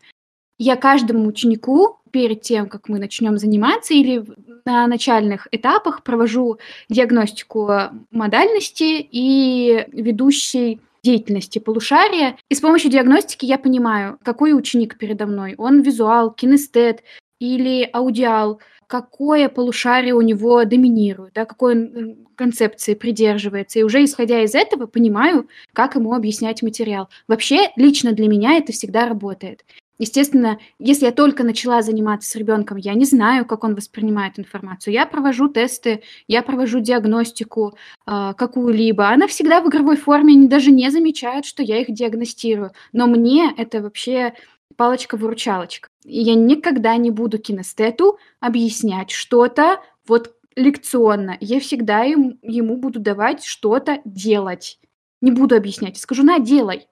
[0.58, 4.23] Я каждому ученику перед тем, как мы начнем заниматься или
[4.65, 7.69] на начальных этапах провожу диагностику
[8.12, 12.38] модальности и ведущей деятельности полушария.
[12.50, 15.56] И с помощью диагностики я понимаю, какой ученик передо мной.
[15.58, 17.04] Он визуал, кинестет
[17.39, 23.80] или аудиал, какое полушарие у него доминирует, да, какой он концепции придерживается.
[23.80, 27.10] И уже исходя из этого понимаю, как ему объяснять материал.
[27.28, 29.65] Вообще, лично для меня это всегда работает.
[29.99, 34.93] Естественно, если я только начала заниматься с ребенком, я не знаю, как он воспринимает информацию.
[34.93, 37.75] Я провожу тесты, я провожу диагностику
[38.07, 39.09] э, какую-либо.
[39.09, 42.71] Она всегда в игровой форме, они даже не замечают, что я их диагностирую.
[42.93, 44.33] Но мне это вообще
[44.77, 45.89] палочка-выручалочка.
[46.05, 51.38] И я никогда не буду кинестету объяснять что-то вот лекционно.
[51.41, 54.79] Я всегда ему, ему буду давать что-то делать.
[55.19, 55.97] Не буду объяснять.
[55.97, 56.88] Скажу, на, делай.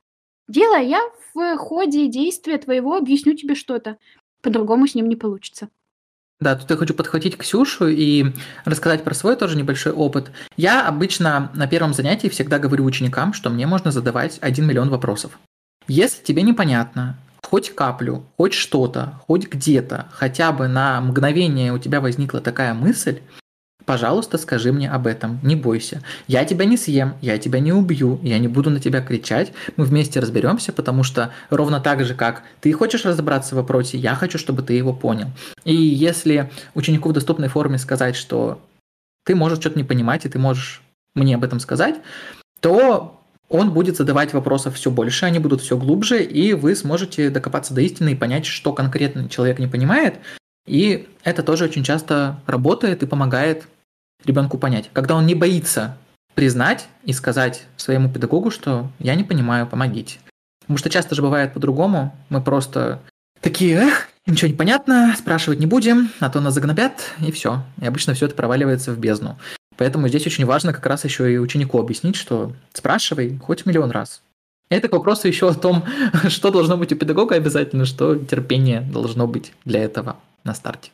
[0.48, 1.02] Делай, я
[1.34, 3.98] в ходе действия твоего объясню тебе что-то.
[4.42, 5.70] По-другому с ним не получится.
[6.40, 8.26] Да, тут я хочу подхватить Ксюшу и
[8.64, 10.32] рассказать про свой тоже небольшой опыт.
[10.56, 15.40] Я обычно на первом занятии всегда говорю ученикам, что мне можно задавать 1 миллион вопросов.
[15.88, 22.02] Если тебе непонятно, хоть каплю, хоть что-то, хоть где-то, хотя бы на мгновение у тебя
[22.02, 23.22] возникла такая мысль,
[23.88, 26.02] Пожалуйста, скажи мне об этом, не бойся.
[26.28, 29.54] Я тебя не съем, я тебя не убью, я не буду на тебя кричать.
[29.78, 34.13] Мы вместе разберемся, потому что ровно так же, как ты хочешь разобраться в вопросе, я
[34.15, 35.28] хочу, чтобы ты его понял.
[35.63, 38.60] И если ученику в доступной форме сказать, что
[39.23, 40.82] ты можешь что-то не понимать, и ты можешь
[41.15, 41.95] мне об этом сказать,
[42.60, 47.73] то он будет задавать вопросов все больше, они будут все глубже, и вы сможете докопаться
[47.73, 50.15] до истины и понять, что конкретно человек не понимает.
[50.65, 53.65] И это тоже очень часто работает и помогает
[54.26, 54.90] ребенку понять.
[54.94, 55.98] Когда он не боится
[56.36, 60.20] признать и сказать своему педагогу, что я не понимаю, помогите.
[60.62, 62.16] Потому что часто же бывает по-другому.
[62.30, 63.02] Мы просто
[63.42, 67.64] такие, эх, ничего не понятно, спрашивать не будем, а то нас загнобят, и все.
[67.82, 69.38] И обычно все это проваливается в бездну.
[69.78, 74.22] Поэтому здесь очень важно как раз еще и ученику объяснить, что спрашивай хоть миллион раз.
[74.70, 75.86] Это к вопросу еще о том,
[76.28, 80.92] что должно быть у педагога обязательно, что терпение должно быть для этого на старте.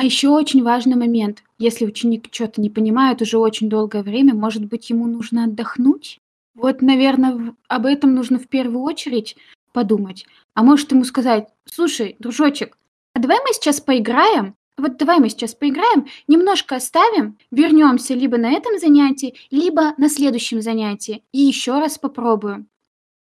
[0.00, 1.42] А еще очень важный момент.
[1.58, 6.18] Если ученик что-то не понимает уже очень долгое время, может быть, ему нужно отдохнуть?
[6.54, 9.36] Вот, наверное, об этом нужно в первую очередь
[9.74, 10.24] подумать.
[10.54, 12.78] А может ему сказать, слушай, дружочек,
[13.12, 14.54] а давай мы сейчас поиграем?
[14.78, 20.62] Вот давай мы сейчас поиграем, немножко оставим, вернемся либо на этом занятии, либо на следующем
[20.62, 22.68] занятии и еще раз попробуем.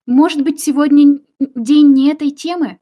[0.08, 2.80] Может быть, сегодня день не этой темы?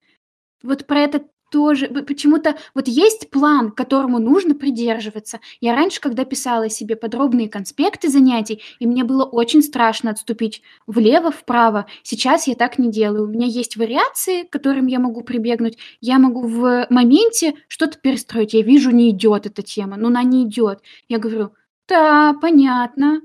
[0.62, 5.40] Вот про это тоже почему-то вот есть план, которому нужно придерживаться.
[5.62, 11.32] Я раньше, когда писала себе подробные конспекты занятий, и мне было очень страшно отступить влево,
[11.32, 13.26] вправо, сейчас я так не делаю.
[13.26, 15.78] У меня есть вариации, к которым я могу прибегнуть.
[16.02, 18.54] Я могу в моменте что-то перестроить.
[18.54, 20.82] Я вижу, не идет эта тема, но она не идет.
[21.08, 21.54] Я говорю,
[21.88, 23.22] да, понятно.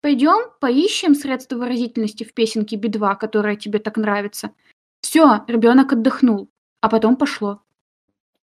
[0.00, 4.52] Пойдем поищем средства выразительности в песенке Би-2, которая тебе так нравится.
[5.00, 6.48] Все, ребенок отдохнул
[6.80, 7.60] а потом пошло.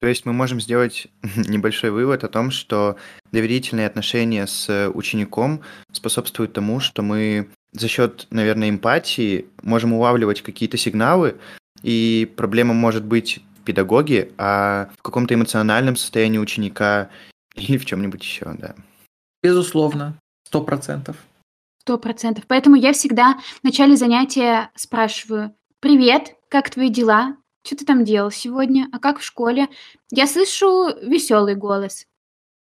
[0.01, 2.97] То есть мы можем сделать небольшой вывод о том, что
[3.33, 10.77] доверительные отношения с учеником способствуют тому, что мы за счет, наверное, эмпатии можем улавливать какие-то
[10.77, 11.37] сигналы,
[11.83, 17.11] и проблема может быть в педагоге, а в каком-то эмоциональном состоянии ученика
[17.55, 18.75] или в чем-нибудь еще, да.
[19.43, 21.17] Безусловно, сто процентов.
[21.81, 22.45] Сто процентов.
[22.47, 27.37] Поэтому я всегда в начале занятия спрашиваю, «Привет, как твои дела?
[27.65, 28.89] Что ты там делал сегодня?
[28.93, 29.69] А как в школе?
[30.11, 32.07] Я слышу веселый голос.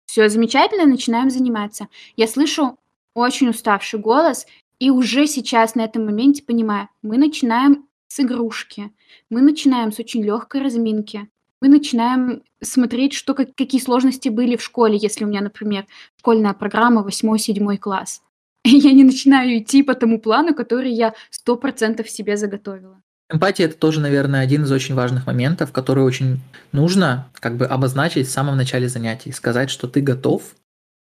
[0.06, 1.88] Все замечательно, начинаем заниматься.
[2.16, 2.78] Я слышу
[3.14, 4.46] очень уставший голос,
[4.78, 8.92] и уже сейчас на этом моменте понимаю, мы начинаем с игрушки,
[9.30, 11.28] мы начинаем с очень легкой разминки,
[11.60, 15.86] мы начинаем смотреть, что, как, какие сложности были в школе, если у меня, например,
[16.18, 18.22] школьная программа 8-7 класс.
[18.64, 21.14] Я не начинаю идти по тому плану, который я
[21.46, 23.02] 100% себе заготовила.
[23.34, 28.28] Эмпатия– это тоже, наверное, один из очень важных моментов, который очень нужно как бы обозначить
[28.28, 29.32] в самом начале занятий.
[29.32, 30.54] Сказать, что ты готов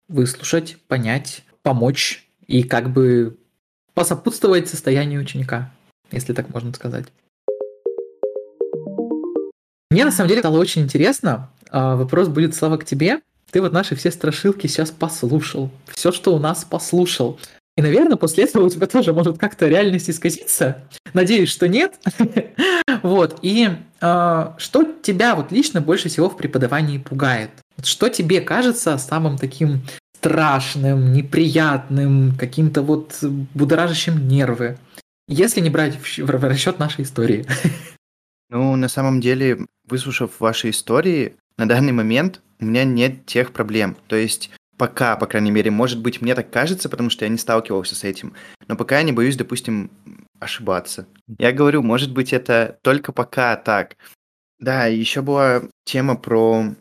[0.09, 3.39] выслушать, понять, помочь и как бы
[3.95, 5.71] посопутствовать состоянию ученика,
[6.11, 7.07] если так можно сказать.
[9.93, 11.51] Мне на самом деле стало очень интересно.
[11.71, 13.21] А, вопрос будет, Слава, к тебе.
[13.53, 15.71] Ты вот наши все страшилки сейчас послушал.
[15.87, 17.39] Все, что у нас послушал.
[17.79, 20.83] И, наверное, после этого у тебя тоже может как-то реальность исказиться.
[21.15, 21.95] Надеюсь, что нет.
[23.05, 23.39] вот.
[23.43, 23.69] И
[24.01, 27.51] э, что тебя вот лично больше всего в преподавании пугает?
[27.85, 29.83] Что тебе кажется самым таким
[30.17, 34.77] страшным, неприятным, каким-то вот будоражащим нервы,
[35.29, 37.47] если не брать в расчет нашей истории?
[38.51, 43.97] ну, на самом деле, выслушав ваши истории, на данный момент у меня нет тех проблем.
[44.09, 47.37] То есть Пока, по крайней мере, может быть, мне так кажется, потому что я не
[47.37, 48.35] сталкивался с этим.
[48.69, 49.91] Но пока я не боюсь, допустим,
[50.39, 51.07] ошибаться.
[51.39, 53.97] Я говорю, может быть, это только пока так.
[54.61, 56.75] Да, еще была тема про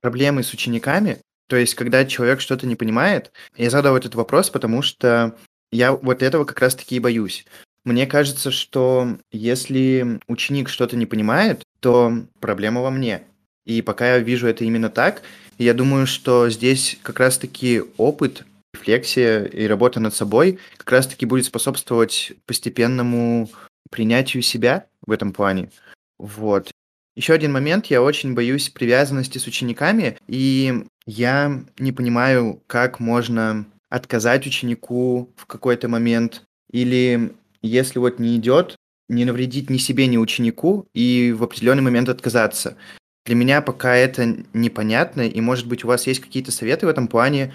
[0.00, 1.18] проблемы с учениками.
[1.48, 5.36] То есть, когда человек что-то не понимает, я задал этот вопрос, потому что
[5.70, 7.44] я вот этого как раз-таки и боюсь.
[7.84, 13.24] Мне кажется, что если ученик что-то не понимает, то проблема во мне.
[13.66, 15.22] И пока я вижу это именно так,
[15.62, 18.44] я думаю, что здесь как раз-таки опыт,
[18.74, 23.50] рефлексия и работа над собой как раз-таки будет способствовать постепенному
[23.90, 25.70] принятию себя в этом плане.
[26.18, 26.70] Вот.
[27.14, 33.66] Еще один момент, я очень боюсь привязанности с учениками, и я не понимаю, как можно
[33.90, 38.76] отказать ученику в какой-то момент, или если вот не идет,
[39.10, 42.78] не навредить ни себе, ни ученику и в определенный момент отказаться.
[43.24, 47.06] Для меня пока это непонятно, и, может быть, у вас есть какие-то советы в этом
[47.06, 47.54] плане.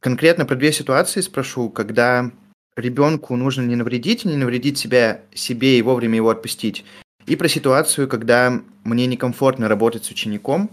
[0.00, 2.30] Конкретно про две ситуации спрошу, когда
[2.76, 6.84] ребенку нужно не навредить, не навредить себя, себе и вовремя его отпустить.
[7.26, 10.70] И про ситуацию, когда мне некомфортно работать с учеником,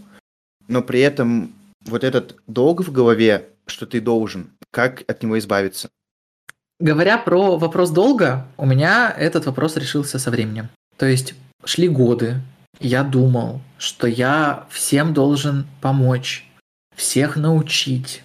[0.67, 1.53] но при этом
[1.85, 5.89] вот этот долг в голове, что ты должен, как от него избавиться?
[6.79, 10.69] Говоря про вопрос долга, у меня этот вопрос решился со временем.
[10.97, 12.41] То есть шли годы,
[12.79, 16.47] я думал, что я всем должен помочь,
[16.95, 18.23] всех научить,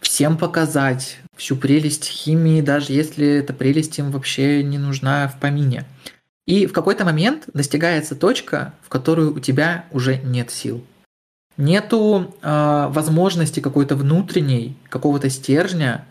[0.00, 5.84] всем показать всю прелесть химии, даже если эта прелесть им вообще не нужна в помине.
[6.46, 10.84] И в какой-то момент достигается точка, в которую у тебя уже нет сил.
[11.56, 16.04] Нету э, возможности какой-то внутренней, какого-то стержня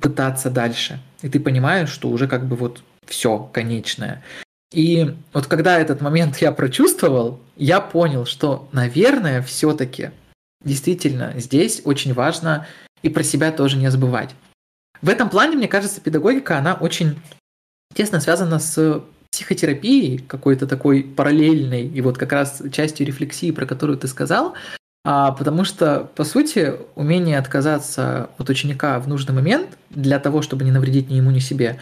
[0.00, 1.00] пытаться дальше.
[1.22, 4.22] И ты понимаешь, что уже как бы вот все конечное.
[4.72, 10.10] И вот когда этот момент я прочувствовал, я понял, что, наверное, все-таки
[10.64, 12.66] действительно здесь очень важно
[13.02, 14.34] и про себя тоже не забывать.
[15.00, 17.20] В этом плане, мне кажется, педагогика, она очень
[17.94, 23.98] тесно связана с психотерапией, какой-то такой параллельной, и вот как раз частью рефлексии, про которую
[23.98, 24.54] ты сказал,
[25.04, 30.64] а, потому что, по сути, умение отказаться от ученика в нужный момент для того, чтобы
[30.64, 31.78] не навредить ни ему, ни себе,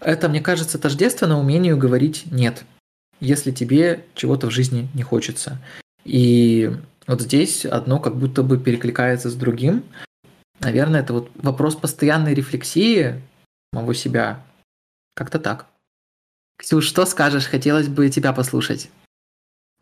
[0.00, 2.64] это, мне кажется, тождественно умению говорить «нет»,
[3.20, 5.58] если тебе чего-то в жизни не хочется.
[6.04, 6.70] И
[7.06, 9.82] вот здесь одно как будто бы перекликается с другим.
[10.60, 13.20] Наверное, это вот вопрос постоянной рефлексии
[13.72, 14.44] самого себя.
[15.14, 15.66] Как-то так.
[16.58, 17.46] Ксюш, что скажешь?
[17.46, 18.90] Хотелось бы тебя послушать.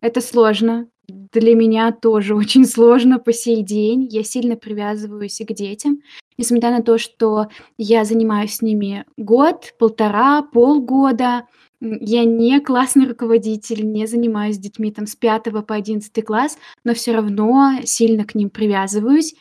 [0.01, 0.87] Это сложно.
[1.07, 4.07] Для меня тоже очень сложно по сей день.
[4.09, 6.01] Я сильно привязываюсь и к детям.
[6.39, 11.47] Несмотря на то, что я занимаюсь с ними год, полтора, полгода,
[11.81, 16.93] я не классный руководитель, не занимаюсь с детьми там с 5 по 11 класс, но
[16.93, 19.35] все равно сильно к ним привязываюсь.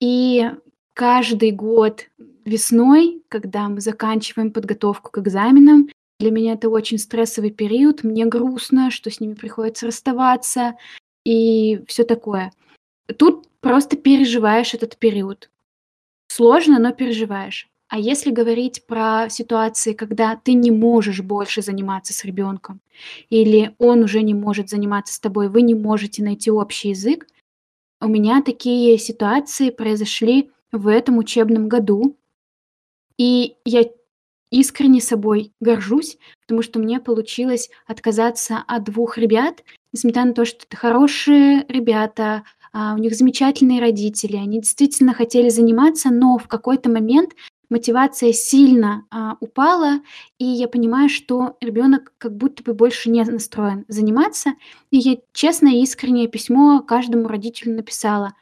[0.00, 0.50] И
[0.94, 2.06] каждый год
[2.46, 8.90] весной, когда мы заканчиваем подготовку к экзаменам, для меня это очень стрессовый период, мне грустно,
[8.90, 10.76] что с ними приходится расставаться
[11.26, 12.50] и все такое.
[13.18, 15.50] Тут просто переживаешь этот период.
[16.30, 17.68] Сложно, но переживаешь.
[17.88, 22.80] А если говорить про ситуации, когда ты не можешь больше заниматься с ребенком,
[23.30, 27.26] или он уже не может заниматься с тобой, вы не можете найти общий язык,
[28.00, 32.16] у меня такие ситуации произошли в этом учебном году.
[33.18, 33.86] И я
[34.52, 40.64] искренне собой горжусь, потому что мне получилось отказаться от двух ребят, несмотря на то, что
[40.64, 47.32] это хорошие ребята, у них замечательные родители, они действительно хотели заниматься, но в какой-то момент
[47.70, 50.00] мотивация сильно а, упала,
[50.38, 54.54] и я понимаю, что ребенок как будто бы больше не настроен заниматься.
[54.90, 58.34] И я честное искреннее письмо каждому родителю написала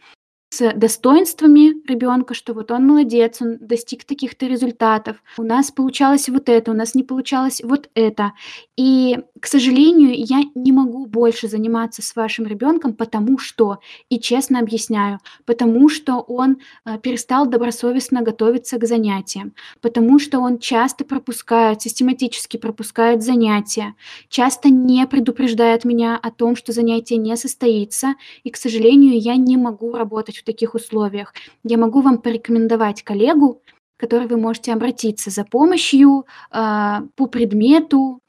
[0.50, 6.48] с достоинствами ребенка, что вот он молодец, он достиг таких-то результатов, у нас получалось вот
[6.48, 8.32] это, у нас не получалось вот это.
[8.76, 14.60] И, к сожалению, я не могу больше заниматься с вашим ребенком, потому что, и честно
[14.60, 21.82] объясняю, потому что он э, перестал добросовестно готовиться к занятиям, потому что он часто пропускает,
[21.82, 23.94] систематически пропускает занятия,
[24.30, 29.58] часто не предупреждает меня о том, что занятие не состоится, и, к сожалению, я не
[29.58, 31.34] могу работать в таких условиях.
[31.64, 33.62] Я могу вам порекомендовать коллегу,
[33.96, 38.20] к которой вы можете обратиться за помощью э, по предмету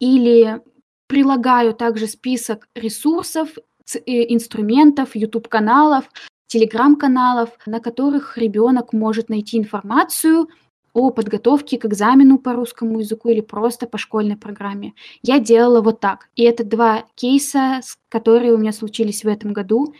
[0.00, 0.60] или
[1.08, 3.48] прилагаю также список ресурсов,
[3.94, 6.10] э, инструментов, YouTube-каналов,
[6.46, 10.48] телеграм-каналов, на которых ребенок может найти информацию
[10.92, 14.94] о подготовке к экзамену по русскому языку или просто по школьной программе.
[15.22, 16.28] Я делала вот так.
[16.36, 19.94] И это два кейса, которые у меня случились в этом году.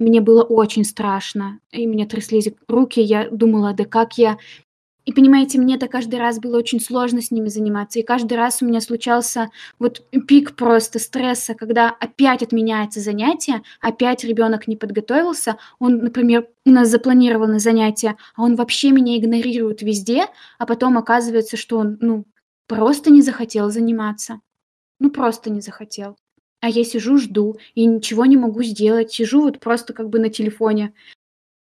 [0.00, 3.00] Мне было очень страшно, и меня тряслись руки.
[3.00, 4.38] Я думала, да как я...
[5.04, 7.98] И понимаете, мне это каждый раз было очень сложно с ними заниматься.
[7.98, 14.24] И каждый раз у меня случался вот пик просто стресса, когда опять отменяется занятие, опять
[14.24, 15.58] ребенок не подготовился.
[15.78, 20.28] Он, например, у нас запланировано занятие, а он вообще меня игнорирует везде,
[20.58, 22.24] а потом оказывается, что он, ну,
[22.66, 24.40] просто не захотел заниматься.
[24.98, 26.16] Ну, просто не захотел.
[26.60, 29.12] А я сижу, жду и ничего не могу сделать.
[29.12, 30.92] Сижу вот просто как бы на телефоне.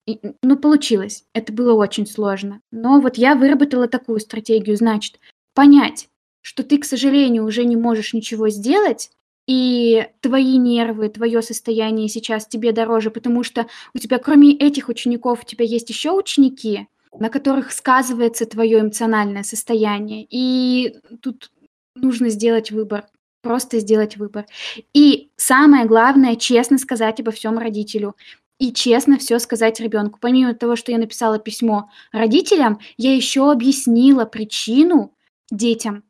[0.06, 1.26] И, ну, получилось.
[1.34, 2.62] Это было очень сложно.
[2.72, 4.78] Но вот я выработала такую стратегию.
[4.78, 5.20] Значит,
[5.54, 6.10] понять,
[6.42, 9.12] что ты, к сожалению, уже не можешь ничего сделать,
[9.48, 15.44] и твои нервы, твое состояние сейчас тебе дороже, потому что у тебя кроме этих учеников
[15.44, 20.28] у тебя есть еще ученики, на которых сказывается твое эмоциональное состояние.
[20.30, 21.50] И тут
[21.96, 23.06] нужно сделать выбор.
[23.42, 24.46] Просто сделать выбор.
[24.94, 28.16] И самое главное, честно сказать обо всем родителю.
[28.60, 30.18] И честно все сказать ребенку.
[30.20, 35.14] Помимо того, что я написала письмо родителям, я еще объяснила причину
[35.52, 36.04] детям.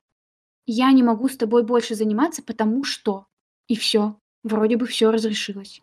[0.66, 3.26] Я не могу с тобой больше заниматься, потому что.
[3.68, 4.16] И все.
[4.44, 5.82] Вроде бы все разрешилось.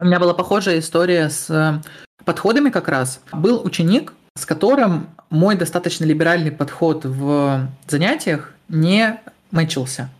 [0.00, 1.80] У меня была похожая история с э,
[2.24, 3.22] подходами как раз.
[3.32, 9.20] Был ученик, с которым мой достаточно либеральный подход в занятиях не
[9.56, 10.10] мэчился.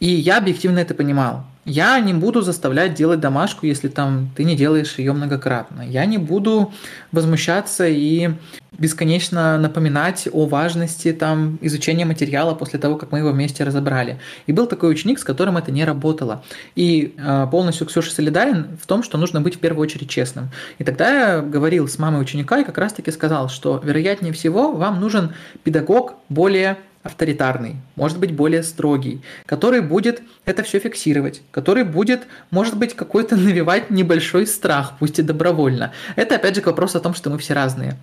[0.00, 1.44] И я объективно это понимал.
[1.64, 5.82] Я не буду заставлять делать домашку, если там ты не делаешь ее многократно.
[5.82, 6.72] Я не буду
[7.12, 8.30] возмущаться и
[8.72, 14.18] бесконечно напоминать о важности там изучения материала после того, как мы его вместе разобрали.
[14.46, 16.42] И был такой ученик, с которым это не работало.
[16.74, 20.50] И э, полностью Ксюша солидарен в том, что нужно быть в первую очередь честным.
[20.78, 25.00] И тогда я говорил с мамой ученика и как раз-таки сказал, что вероятнее всего вам
[25.00, 25.32] нужен
[25.62, 32.76] педагог более авторитарный, может быть более строгий, который будет это все фиксировать, который будет, может
[32.76, 35.92] быть, какой-то навевать небольшой страх, пусть и добровольно.
[36.16, 37.96] Это опять же к вопросу о том, что мы все разные.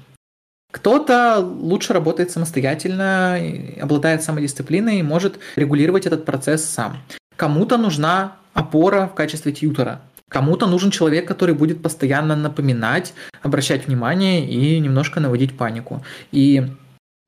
[0.71, 3.39] Кто-то лучше работает самостоятельно,
[3.81, 6.97] обладает самодисциплиной и может регулировать этот процесс сам.
[7.35, 10.01] Кому-то нужна опора в качестве тьютера.
[10.29, 16.03] Кому-то нужен человек, который будет постоянно напоминать, обращать внимание и немножко наводить панику.
[16.31, 16.67] И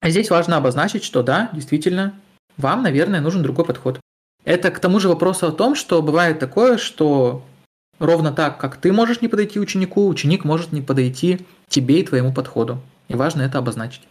[0.10, 2.14] здесь важно обозначить, что да, действительно,
[2.58, 4.00] вам, наверное, нужен другой подход.
[4.44, 7.44] Это к тому же вопросу о том, что бывает такое, что
[8.00, 12.34] ровно так, как ты можешь не подойти ученику, ученик может не подойти тебе и твоему
[12.34, 12.80] подходу.
[13.08, 14.02] И важно это обозначить.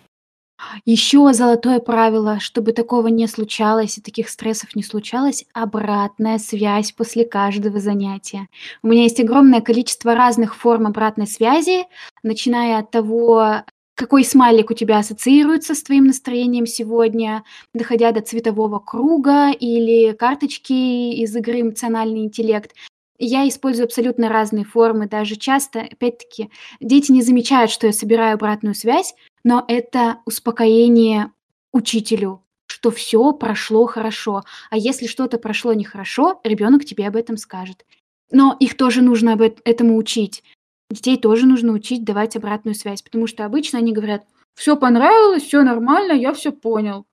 [0.85, 7.25] Еще золотое правило, чтобы такого не случалось и таких стрессов не случалось, обратная связь после
[7.25, 8.47] каждого занятия.
[8.83, 11.85] У меня есть огромное количество разных форм обратной связи,
[12.23, 13.63] начиная от того,
[14.01, 17.45] какой смайлик у тебя ассоциируется с твоим настроением сегодня,
[17.75, 22.75] доходя до цветового круга или карточки из игры «Эмоциональный интеллект».
[23.19, 26.49] Я использую абсолютно разные формы, даже часто, опять-таки,
[26.81, 31.31] дети не замечают, что я собираю обратную связь, но это успокоение
[31.71, 34.45] учителю, что все прошло хорошо.
[34.71, 37.85] А если что-то прошло нехорошо, ребенок тебе об этом скажет.
[38.31, 40.43] Но их тоже нужно об этому учить.
[40.91, 44.25] Детей тоже нужно учить давать обратную связь, потому что обычно они говорят:
[44.55, 47.07] все понравилось, все нормально, я все понял".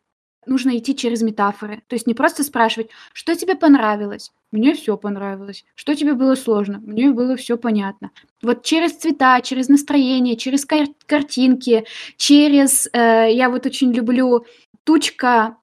[0.48, 1.84] Нужно идти через метафоры.
[1.88, 5.66] То есть не просто спрашивать: "Что тебе понравилось?" "Мне все понравилось".
[5.76, 8.12] "Что тебе было сложно?" "Мне было все понятно".
[8.42, 11.86] Вот через цвета, через настроение, через кар картинки,
[12.18, 14.46] через, э, я вот очень люблю
[14.86, 15.58] тучка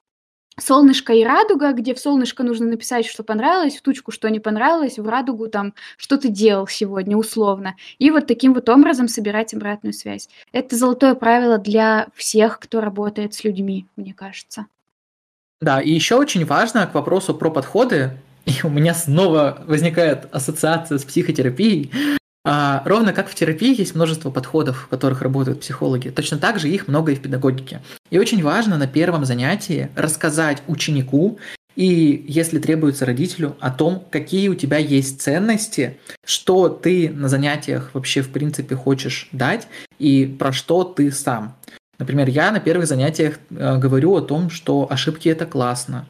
[0.59, 4.99] солнышко и радуга, где в солнышко нужно написать, что понравилось, в тучку, что не понравилось,
[4.99, 7.75] в радугу там, что ты делал сегодня, условно.
[7.99, 10.29] И вот таким вот образом собирать обратную связь.
[10.53, 14.67] Это золотое правило для всех, кто работает с людьми, мне кажется.
[15.61, 18.13] Да, и еще очень важно к вопросу про подходы,
[18.45, 21.91] и у меня снова возникает ассоциация с психотерапией,
[22.45, 26.69] а, ровно как в терапии есть множество подходов, в которых работают психологи, точно так же
[26.69, 27.81] их много и в педагогике.
[28.11, 31.39] И очень важно на первом занятии рассказать ученику
[31.75, 37.91] и, если требуется родителю, о том, какие у тебя есть ценности, что ты на занятиях
[37.95, 39.67] вообще в принципе хочешь дать
[39.99, 41.57] и про что ты сам.
[41.99, 46.07] Например, я на первых занятиях э, говорю о том, что ошибки это классно,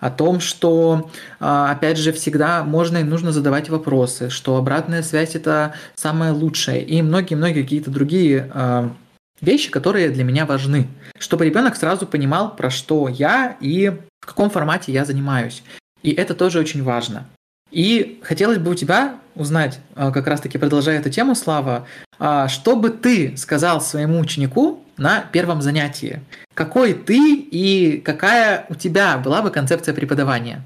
[0.00, 5.34] о том, что, а, опять же, всегда можно и нужно задавать вопросы, что обратная связь
[5.34, 8.92] это самое лучшее, и многие-многие какие-то другие а,
[9.40, 10.88] вещи, которые для меня важны,
[11.18, 13.90] чтобы ребенок сразу понимал, про что я и
[14.20, 15.62] в каком формате я занимаюсь.
[16.02, 17.26] И это тоже очень важно.
[17.70, 21.86] И хотелось бы у тебя узнать, а, как раз-таки продолжая эту тему, Слава,
[22.18, 26.22] что бы ты сказал своему ученику на первом занятии?
[26.56, 30.64] Какой ты и какая у тебя была бы концепция преподавания?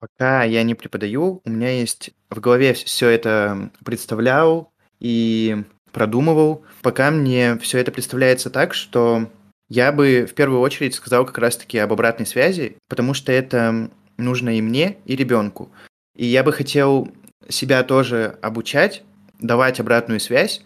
[0.00, 6.64] Пока я не преподаю, у меня есть в голове все это представлял и продумывал.
[6.82, 9.30] Пока мне все это представляется так, что
[9.68, 14.58] я бы в первую очередь сказал как раз-таки об обратной связи, потому что это нужно
[14.58, 15.70] и мне, и ребенку.
[16.16, 17.12] И я бы хотел
[17.48, 19.04] себя тоже обучать,
[19.38, 20.64] давать обратную связь,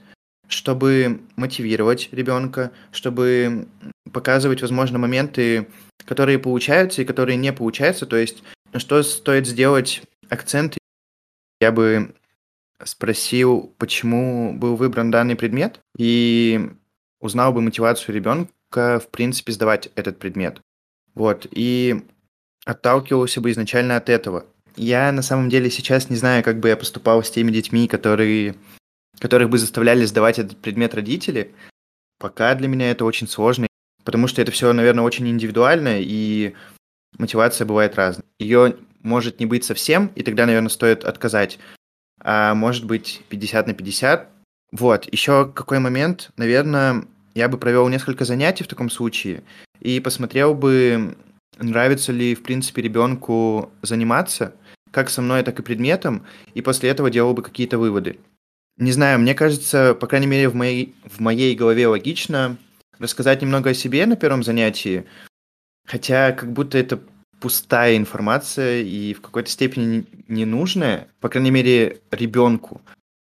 [0.50, 3.68] чтобы мотивировать ребенка, чтобы
[4.12, 5.68] показывать, возможно, моменты,
[6.04, 8.04] которые получаются и которые не получаются.
[8.04, 8.42] То есть,
[8.76, 10.76] что стоит сделать акцент.
[11.60, 12.14] Я бы
[12.82, 16.70] спросил, почему был выбран данный предмет, и
[17.20, 20.60] узнал бы мотивацию ребенка, в принципе, сдавать этот предмет.
[21.14, 22.02] Вот, и
[22.64, 24.46] отталкивался бы изначально от этого.
[24.76, 28.54] Я на самом деле сейчас не знаю, как бы я поступал с теми детьми, которые
[29.18, 31.52] которых бы заставляли сдавать этот предмет родители,
[32.18, 33.66] пока для меня это очень сложно,
[34.04, 36.54] потому что это все, наверное, очень индивидуально, и
[37.18, 38.24] мотивация бывает разная.
[38.38, 41.58] Ее может не быть совсем, и тогда, наверное, стоит отказать.
[42.22, 44.28] А может быть 50 на 50.
[44.72, 47.04] Вот, еще какой момент, наверное,
[47.34, 49.42] я бы провел несколько занятий в таком случае
[49.80, 51.16] и посмотрел бы,
[51.58, 54.54] нравится ли, в принципе, ребенку заниматься,
[54.90, 58.18] как со мной, так и предметом, и после этого делал бы какие-то выводы.
[58.80, 62.56] Не знаю, мне кажется, по крайней мере, в моей, в моей голове логично
[62.98, 65.04] рассказать немного о себе на первом занятии,
[65.86, 66.98] хотя как будто это
[67.40, 72.80] пустая информация и в какой-то степени ненужная, по крайней мере, ребенку.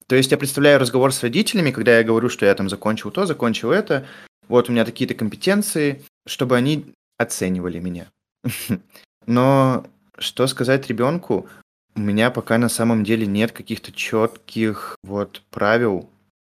[0.08, 3.28] То есть я представляю разговор с родителями, когда я говорю, что я там закончил то,
[3.28, 4.08] закончил это,
[4.48, 8.08] вот у меня такие-то компетенции, чтобы они оценивали меня.
[9.28, 9.86] Но
[10.18, 11.48] что сказать ребенку?
[11.96, 16.10] У меня пока на самом деле нет каких-то четких вот правил,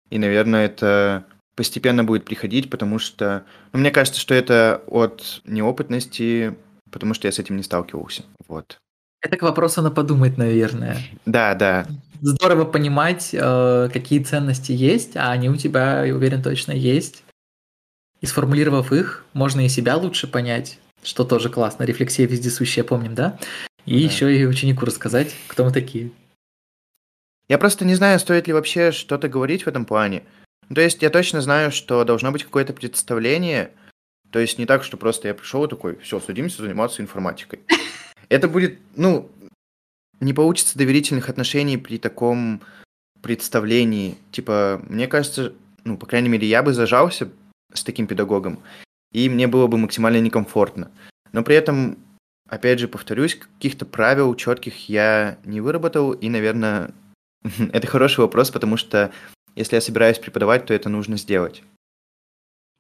[0.10, 1.26] и, наверное, это
[1.56, 6.56] постепенно будет приходить, потому что, ну, мне кажется, что это от неопытности,
[6.92, 8.24] потому что я с этим не сталкивался.
[8.48, 8.78] Вот.
[9.22, 10.98] Это к вопросу на подумать, наверное.
[11.26, 11.86] Да, да.
[12.22, 17.24] Здорово понимать, э, какие ценности есть, а они у тебя, я уверен, точно есть.
[18.20, 21.84] И сформулировав их, можно и себя лучше понять, что тоже классно.
[21.84, 23.39] Рефлексия вездесущая, помним, да?
[23.86, 24.13] И да.
[24.13, 26.11] еще и ученику рассказать, кто мы такие.
[27.47, 30.23] Я просто не знаю, стоит ли вообще что-то говорить в этом плане.
[30.73, 33.71] То есть я точно знаю, что должно быть какое-то представление.
[34.29, 37.59] То есть не так, что просто я пришел такой, все, садимся заниматься информатикой.
[38.29, 39.29] Это будет, ну,
[40.21, 42.61] не получится доверительных отношений при таком
[43.21, 44.17] представлении.
[44.32, 45.53] Типа, мне кажется,
[45.84, 47.29] ну, по крайней мере, я бы зажался
[47.73, 48.59] с таким педагогом,
[49.11, 50.91] и мне было бы максимально некомфортно.
[51.34, 51.97] Но при этом,
[52.52, 56.91] опять же, повторюсь, каких-то правил четких я не выработал, и, наверное,
[57.74, 59.12] это хороший вопрос, потому что
[59.56, 61.64] если я собираюсь преподавать, то это нужно сделать.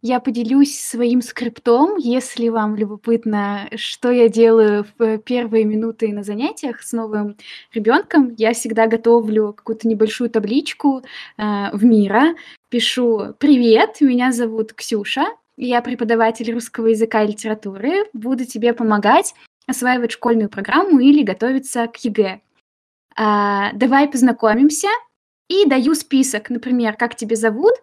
[0.03, 6.81] Я поделюсь своим скриптом, если вам любопытно, что я делаю в первые минуты на занятиях
[6.81, 7.37] с новым
[7.71, 8.33] ребенком.
[8.35, 11.03] Я всегда готовлю какую-то небольшую табличку
[11.37, 12.33] э, в Miro,
[12.69, 19.35] пишу «Привет, меня зовут Ксюша, я преподаватель русского языка и литературы, буду тебе помогать
[19.71, 22.41] осваивать школьную программу или готовиться к ЕГЭ.
[23.15, 24.87] А, давай познакомимся,
[25.51, 27.73] и даю список, например, как тебя зовут,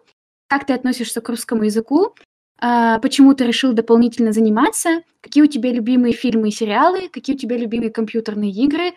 [0.47, 2.15] как ты относишься к русскому языку,
[2.59, 7.39] а, почему ты решил дополнительно заниматься, какие у тебя любимые фильмы и сериалы, какие у
[7.39, 8.93] тебя любимые компьютерные игры,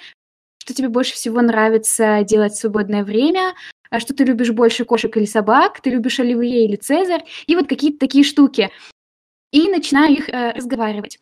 [0.59, 3.55] что тебе больше всего нравится делать в свободное время,
[3.91, 7.69] а что ты любишь больше кошек или собак, ты любишь оливье или цезарь, и вот
[7.69, 8.71] какие-то такие штуки.
[9.53, 11.21] И начинаю их э, разговаривать.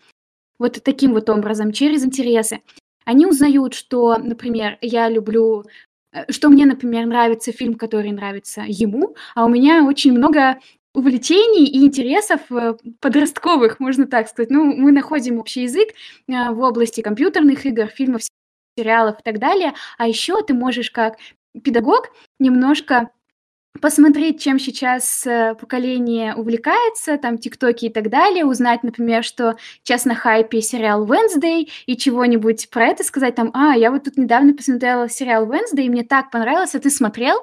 [0.60, 2.60] Вот таким вот образом, через интересы.
[3.04, 5.64] Они узнают, что, например, я люблю
[6.12, 10.58] Э, что мне, например, нравится фильм, который нравится ему, а у меня очень много
[10.94, 14.50] увлечений и интересов э, подростковых, можно так сказать.
[14.50, 15.90] Ну, мы находим общий язык
[16.28, 18.22] э, в области компьютерных игр, фильмов,
[18.76, 19.74] сериалов и так далее.
[19.98, 21.18] А еще ты можешь как
[21.62, 23.10] педагог немножко
[23.80, 30.04] посмотреть, чем сейчас э, поколение увлекается, там, тиктоки и так далее, узнать, например, что сейчас
[30.04, 34.54] на хайпе сериал Wednesday и чего-нибудь про это сказать, там, а, я вот тут недавно
[34.54, 37.36] посмотрела сериал Wednesday, и мне так понравился, а ты смотрел?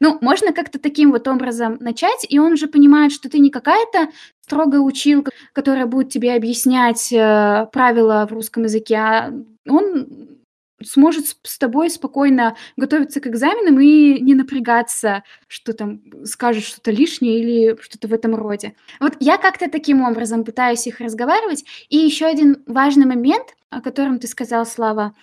[0.00, 4.08] Ну, можно как-то таким вот образом начать, и он же понимает, что ты не какая-то
[4.40, 9.32] строгая училка, которая будет тебе объяснять э, правила в русском языке, а
[9.68, 10.31] он
[10.84, 17.40] сможет с тобой спокойно готовиться к экзаменам и не напрягаться, что там скажет что-то лишнее
[17.40, 18.74] или что-то в этом роде.
[19.00, 21.64] Вот я как-то таким образом пытаюсь их разговаривать.
[21.88, 25.14] И еще один важный момент, о котором ты сказал, Слава,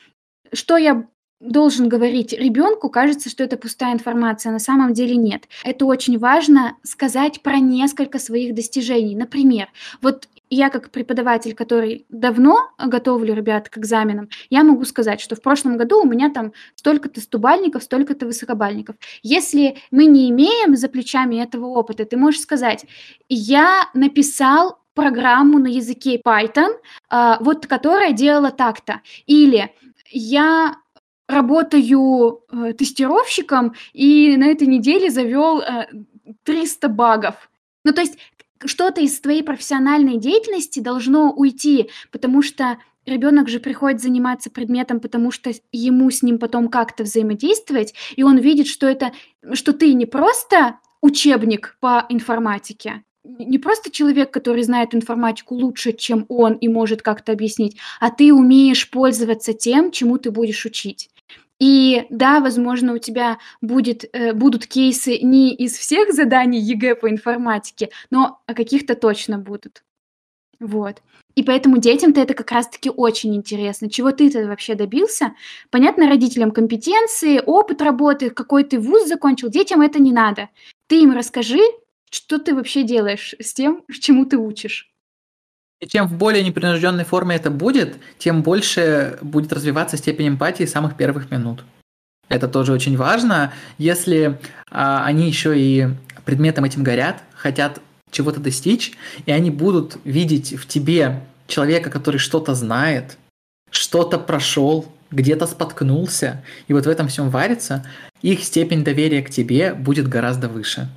[0.54, 1.08] что я
[1.40, 5.48] должен говорить ребенку, кажется, что это пустая информация, на самом деле нет.
[5.64, 9.16] Это очень важно сказать про несколько своих достижений.
[9.16, 9.70] Например,
[10.02, 15.42] вот я как преподаватель, который давно готовлю ребят к экзаменам, я могу сказать, что в
[15.42, 18.96] прошлом году у меня там столько-то стубальников, столько-то высокобальников.
[19.22, 22.86] Если мы не имеем за плечами этого опыта, ты можешь сказать,
[23.30, 26.72] я написал программу на языке Python,
[27.12, 29.02] э, вот которая делала так-то.
[29.28, 29.72] Или
[30.12, 30.76] я
[31.30, 35.88] работаю э, тестировщиком и на этой неделе завел э,
[36.44, 37.50] 300 багов.
[37.86, 38.18] Ну, то есть
[38.66, 45.32] что-то из твоей профессиональной деятельности должно уйти, потому что ребенок же приходит заниматься предметом, потому
[45.32, 49.12] что ему с ним потом как-то взаимодействовать, и он видит, что это,
[49.54, 56.26] что ты не просто учебник по информатике, не просто человек, который знает информатику лучше, чем
[56.28, 61.10] он и может как-то объяснить, а ты умеешь пользоваться тем, чему ты будешь учить.
[61.60, 67.10] И да, возможно, у тебя будет, э, будут кейсы не из всех заданий ЕГЭ по
[67.10, 69.84] информатике, но каких-то точно будут.
[70.60, 71.02] Вот.
[71.36, 73.90] И поэтому детям-то это как раз-таки очень интересно.
[73.90, 75.34] Чего ты-то вообще добился?
[75.70, 80.50] Понятно, родителям компетенции, опыт работы, какой ты вуз закончил, детям это не надо.
[80.88, 81.62] Ты им расскажи,
[82.10, 84.89] что ты вообще делаешь с тем, чему ты учишь.
[85.80, 90.98] И чем в более непринужденной форме это будет, тем больше будет развиваться степень эмпатии самых
[90.98, 91.64] первых минут.
[92.28, 93.54] Это тоже очень важно.
[93.78, 95.88] Если а, они еще и
[96.26, 98.94] предметом этим горят, хотят чего-то достичь,
[99.26, 103.18] и они будут видеть в тебе человека, который что-то знает,
[103.72, 107.86] что-то прошел, где-то споткнулся, и вот в этом всем варится,
[108.22, 110.90] их степень доверия к тебе будет гораздо выше.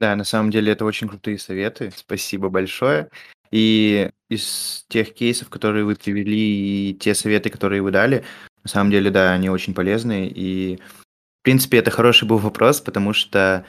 [0.00, 1.92] Да, на самом деле это очень крутые советы.
[1.94, 3.08] Спасибо большое.
[3.52, 8.24] И из тех кейсов, которые вы привели, и те советы, которые вы дали,
[8.64, 10.26] на самом деле, да, они очень полезны.
[10.26, 13.64] И, в принципе, это хороший был вопрос, потому что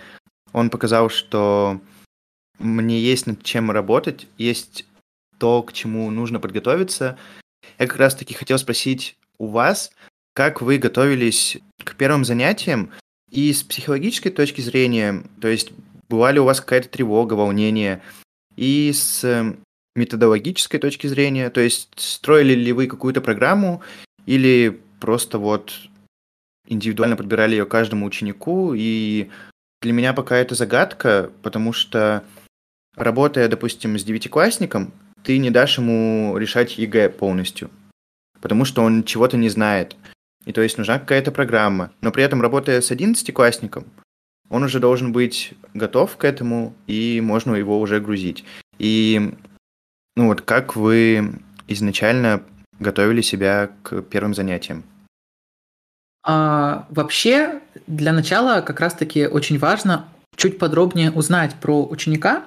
[0.54, 1.82] он показал, что
[2.60, 4.86] мне есть над чем работать, есть
[5.38, 7.18] то, к чему нужно подготовиться.
[7.78, 9.92] Я как раз-таки хотел спросить у вас,
[10.34, 12.92] как вы готовились к первым занятиям
[13.30, 15.72] и с психологической точки зрения, то есть
[16.08, 18.02] была ли у вас какая-то тревога, волнение,
[18.56, 19.56] и с
[19.96, 23.82] методологической точки зрения, то есть строили ли вы какую-то программу
[24.26, 25.74] или просто вот
[26.68, 29.30] индивидуально подбирали ее каждому ученику, и
[29.82, 32.24] для меня пока это загадка, потому что
[32.96, 37.70] работая, допустим, с девятиклассником, ты не дашь ему решать ЕГЭ полностью,
[38.42, 39.96] потому что он чего-то не знает.
[40.46, 41.92] И то есть нужна какая-то программа.
[42.02, 43.86] Но при этом, работая с одиннадцатиклассником,
[44.50, 48.44] он уже должен быть готов к этому, и можно его уже грузить.
[48.78, 49.34] И
[50.16, 52.44] ну вот как вы изначально
[52.80, 54.84] готовили себя к первым занятиям?
[56.26, 60.06] А, вообще, для начала как раз-таки очень важно
[60.36, 62.44] чуть подробнее узнать про ученика,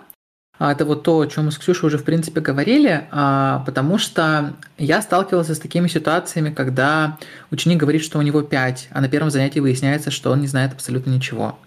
[0.59, 3.99] а, это вот то, о чем мы с Ксюшей уже, в принципе, говорили, а, потому
[3.99, 7.19] что я сталкивался с такими ситуациями, когда
[7.51, 10.73] ученик говорит, что у него 5, а на первом занятии выясняется, что он не знает
[10.73, 11.59] абсолютно ничего.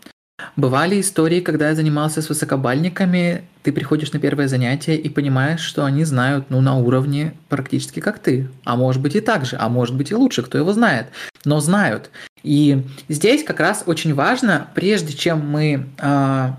[0.56, 5.86] Бывали истории, когда я занимался с высокобальниками, ты приходишь на первое занятие и понимаешь, что
[5.86, 8.50] они знают, ну, на уровне практически как ты.
[8.64, 11.08] А может быть и так же, а может быть и лучше, кто его знает.
[11.46, 12.10] Но знают.
[12.44, 16.50] И здесь как раз очень важно, прежде чем мы э,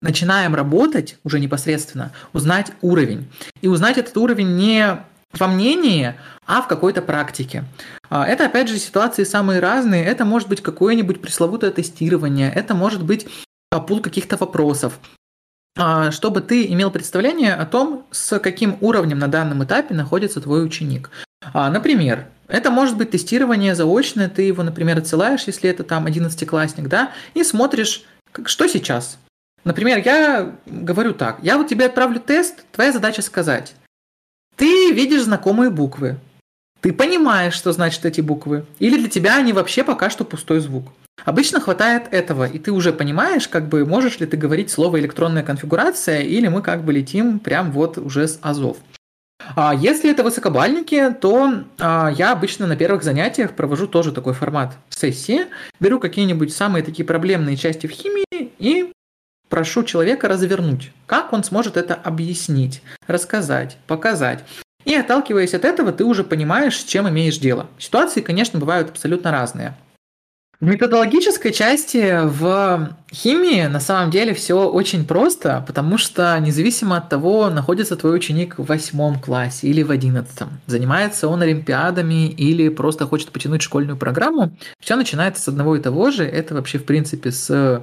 [0.00, 3.28] начинаем работать уже непосредственно, узнать уровень.
[3.62, 4.98] И узнать этот уровень не
[5.38, 6.14] во мнении,
[6.46, 7.64] а в какой-то практике.
[8.10, 10.04] А, это, опять же, ситуации самые разные.
[10.04, 13.26] Это может быть какое-нибудь пресловутое тестирование, это может быть
[13.70, 14.98] а, пул каких-то вопросов
[15.76, 20.64] а, чтобы ты имел представление о том, с каким уровнем на данном этапе находится твой
[20.64, 21.10] ученик.
[21.52, 27.10] Например, это может быть тестирование заочное, ты его, например, отсылаешь, если это там 11-классник, да,
[27.34, 28.04] и смотришь,
[28.46, 29.18] что сейчас,
[29.64, 33.74] Например, я говорю так, я вот тебе отправлю тест, твоя задача сказать.
[34.56, 36.18] Ты видишь знакомые буквы.
[36.80, 38.66] Ты понимаешь, что значат эти буквы.
[38.78, 40.92] Или для тебя они вообще пока что пустой звук.
[41.24, 45.42] Обычно хватает этого, и ты уже понимаешь, как бы можешь ли ты говорить слово электронная
[45.42, 48.76] конфигурация, или мы как бы летим прям вот уже с азов.
[49.56, 54.74] А если это высокобальники, то а, я обычно на первых занятиях провожу тоже такой формат
[54.88, 55.46] сессии,
[55.80, 58.24] беру какие-нибудь самые такие проблемные части в химии
[58.58, 58.92] и
[59.48, 64.44] прошу человека развернуть, как он сможет это объяснить, рассказать, показать.
[64.84, 67.68] И отталкиваясь от этого, ты уже понимаешь, с чем имеешь дело.
[67.78, 69.74] Ситуации, конечно, бывают абсолютно разные.
[70.60, 77.08] В методологической части в химии на самом деле все очень просто, потому что независимо от
[77.08, 83.06] того, находится твой ученик в восьмом классе или в одиннадцатом, занимается он олимпиадами или просто
[83.06, 86.24] хочет потянуть школьную программу, все начинается с одного и того же.
[86.24, 87.82] Это вообще в принципе с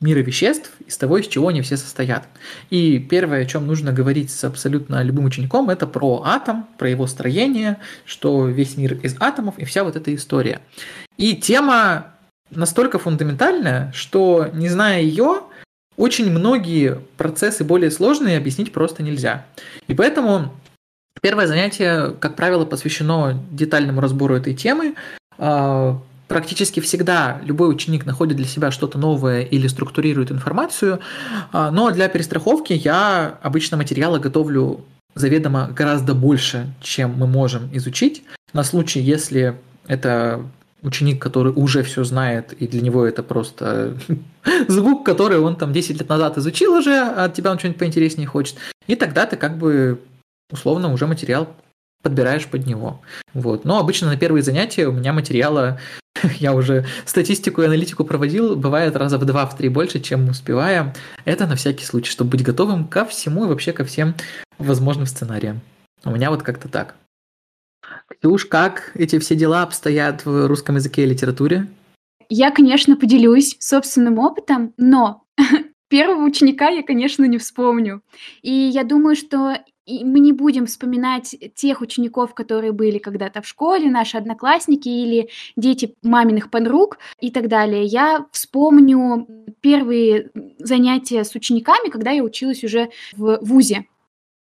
[0.00, 2.28] мира веществ, из того, из чего они все состоят.
[2.70, 7.06] И первое, о чем нужно говорить с абсолютно любым учеником, это про атом, про его
[7.06, 10.60] строение, что весь мир из атомов и вся вот эта история.
[11.16, 12.08] И тема
[12.50, 15.42] настолько фундаментальная, что, не зная ее,
[15.96, 19.46] очень многие процессы более сложные объяснить просто нельзя.
[19.88, 20.52] И поэтому
[21.22, 24.94] первое занятие, как правило, посвящено детальному разбору этой темы,
[25.38, 31.00] а, практически всегда любой ученик находит для себя что-то новое или структурирует информацию,
[31.52, 38.24] а, но для перестраховки я обычно материалы готовлю заведомо гораздо больше, чем мы можем изучить,
[38.52, 39.56] на случай, если
[39.86, 40.42] это
[40.82, 43.96] ученик, который уже все знает, и для него это просто
[44.68, 48.26] звук, который он там 10 лет назад изучил уже, а от тебя он что-нибудь поинтереснее
[48.26, 48.56] хочет.
[48.86, 50.00] И тогда ты как бы
[50.50, 51.48] условно уже материал
[52.02, 53.02] подбираешь под него.
[53.34, 53.64] Вот.
[53.64, 55.78] Но обычно на первые занятия у меня материала
[56.38, 60.30] я уже статистику и аналитику проводил, бывает раза в два, в три больше, чем мы
[60.30, 60.92] успеваем.
[61.24, 64.14] Это на всякий случай, чтобы быть готовым ко всему и вообще ко всем
[64.58, 65.60] возможным сценариям.
[66.04, 66.96] У меня вот как-то так.
[68.08, 71.66] Ксюш, как эти все дела обстоят в русском языке и литературе?
[72.28, 75.24] Я, конечно, поделюсь собственным опытом, но
[75.88, 78.02] первого ученика я, конечно, не вспомню.
[78.42, 83.46] И я думаю, что и мы не будем вспоминать тех учеников, которые были когда-то в
[83.46, 87.84] школе, наши одноклассники или дети маминых подруг и так далее.
[87.84, 89.26] Я вспомню
[89.60, 93.86] первые занятия с учениками, когда я училась уже в ВУЗе.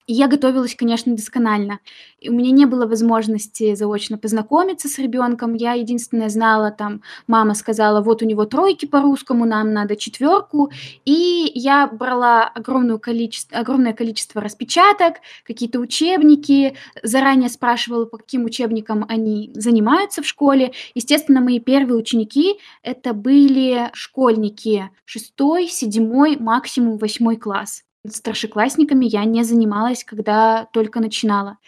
[0.09, 1.79] Я готовилась, конечно, досконально.
[2.19, 5.55] И у меня не было возможности заочно познакомиться с ребенком.
[5.55, 10.73] Я единственное знала, там, мама сказала, вот у него тройки по русскому, нам надо четверку.
[11.05, 19.07] И я брала огромное количество, огромное количество распечаток, какие-то учебники, заранее спрашивала, по каким учебникам
[19.09, 20.73] они занимаются в школе.
[20.95, 29.45] Естественно, мои первые ученики это были школьники шестой, седьмой, максимум восьмой класс старшеклассниками я не
[29.45, 31.59] занималась, когда только начинала.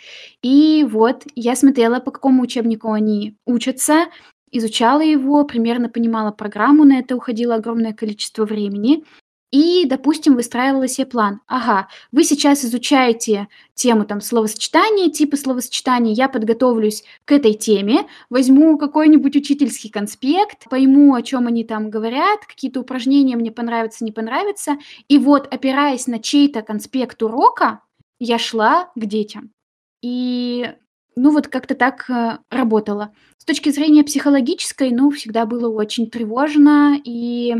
[0.42, 4.06] И вот я смотрела, по какому учебнику они учатся,
[4.50, 9.04] изучала его, примерно понимала программу, на это уходило огромное количество времени.
[9.54, 11.40] И, допустим, выстраивала себе план.
[11.46, 18.76] Ага, вы сейчас изучаете тему там словосочетания, типы словосочетаний, я подготовлюсь к этой теме, возьму
[18.78, 24.76] какой-нибудь учительский конспект, пойму, о чем они там говорят, какие-то упражнения мне понравятся, не понравятся,
[25.06, 27.78] и вот, опираясь на чей-то конспект урока,
[28.18, 29.52] я шла к детям.
[30.02, 30.68] И
[31.14, 33.14] ну вот как-то так э, работало.
[33.38, 37.54] С точки зрения психологической, ну, всегда было очень тревожно и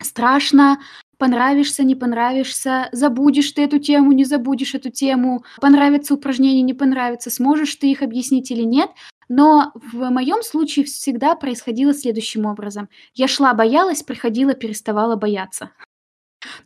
[0.00, 0.80] страшно,
[1.20, 7.30] понравишься, не понравишься, забудешь ты эту тему, не забудешь эту тему, понравится упражнение, не понравится,
[7.30, 8.90] сможешь ты их объяснить или нет.
[9.28, 12.88] Но в моем случае всегда происходило следующим образом.
[13.14, 15.70] Я шла, боялась, приходила, переставала бояться.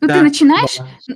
[0.01, 0.77] Ну, да, ты начинаешь,
[1.07, 1.15] да.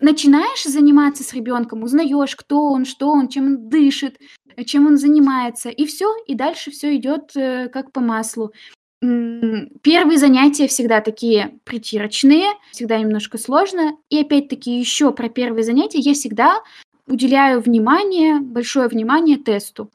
[0.00, 4.16] начинаешь заниматься с ребенком, узнаешь, кто он, что он, чем он дышит,
[4.64, 8.52] чем он занимается, и все, и дальше все идет э, как по маслу.
[9.00, 13.96] Первые занятия всегда такие притирочные, всегда немножко сложно.
[14.10, 16.62] И опять-таки еще про первые занятия я всегда
[17.06, 19.90] уделяю внимание, большое внимание тесту.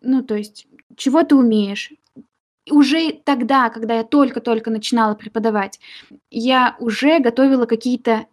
[0.00, 1.92] Ну, то есть, чего ты умеешь.
[2.70, 5.78] Уже тогда, когда я только-только начинала преподавать,
[6.30, 8.26] я уже готовила какие-то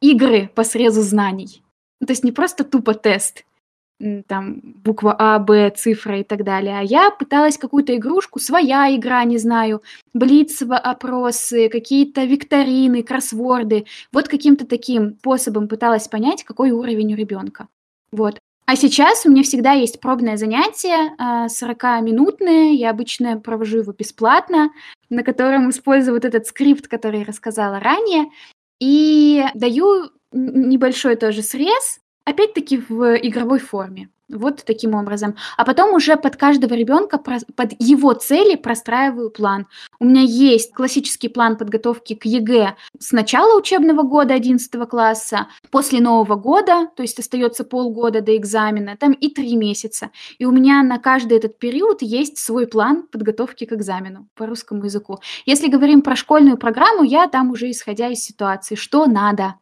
[0.00, 1.62] игры по срезу знаний.
[2.00, 3.44] То есть не просто тупо тест,
[4.26, 6.78] там буква А, Б, цифра и так далее.
[6.78, 9.82] А я пыталась какую-то игрушку, своя игра, не знаю,
[10.12, 13.86] блиц-опросы, какие-то викторины, кроссворды.
[14.12, 17.68] Вот каким-то таким способом пыталась понять, какой уровень у ребенка.
[18.12, 18.38] Вот.
[18.68, 24.70] А сейчас у меня всегда есть пробное занятие, 40-минутное, я обычно провожу его бесплатно,
[25.08, 28.26] на котором использую вот этот скрипт, который я рассказала ранее,
[28.80, 34.10] и даю небольшой тоже срез, Опять-таки в игровой форме.
[34.28, 35.36] Вот таким образом.
[35.56, 39.68] А потом уже под каждого ребенка, под его цели простраиваю план.
[40.00, 46.00] У меня есть классический план подготовки к ЕГЭ с начала учебного года 11 класса, после
[46.00, 50.10] Нового года, то есть остается полгода до экзамена, там и три месяца.
[50.38, 54.84] И у меня на каждый этот период есть свой план подготовки к экзамену по русскому
[54.84, 55.20] языку.
[55.44, 59.54] Если говорим про школьную программу, я там уже исходя из ситуации, что надо,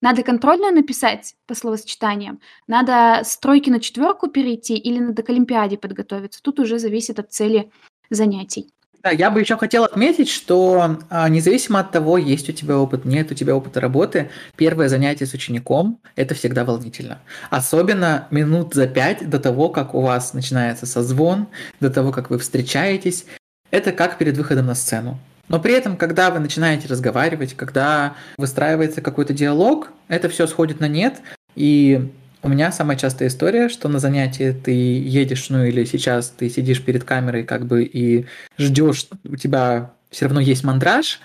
[0.00, 6.42] надо контрольную написать по словосочетаниям, надо стройки на четверку перейти или надо к Олимпиаде подготовиться.
[6.42, 7.70] Тут уже зависит от цели
[8.10, 8.72] занятий.
[9.02, 13.04] Да, я бы еще хотел отметить, что а, независимо от того, есть у тебя опыт,
[13.04, 17.20] нет у тебя опыта работы, первое занятие с учеником– это всегда волнительно.
[17.48, 21.46] Особенно минут за пять до того, как у вас начинается созвон,
[21.80, 23.26] до того, как вы встречаетесь.
[23.70, 25.18] Это как перед выходом на сцену.
[25.48, 30.88] Но при этом, когда вы начинаете разговаривать, когда выстраивается какой-то диалог, это все сходит на
[30.88, 31.20] нет.
[31.54, 36.48] И у меня самая частая история, что на занятии ты едешь, ну или сейчас ты
[36.48, 38.26] сидишь перед камерой как бы и
[38.58, 41.20] ждешь, у тебя все равно есть мандраж,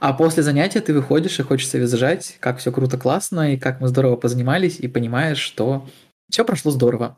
[0.00, 3.88] а после занятия ты выходишь и хочется визжать, как все круто, классно, и как мы
[3.88, 5.88] здорово позанимались, и понимаешь, что
[6.30, 7.16] все прошло здорово.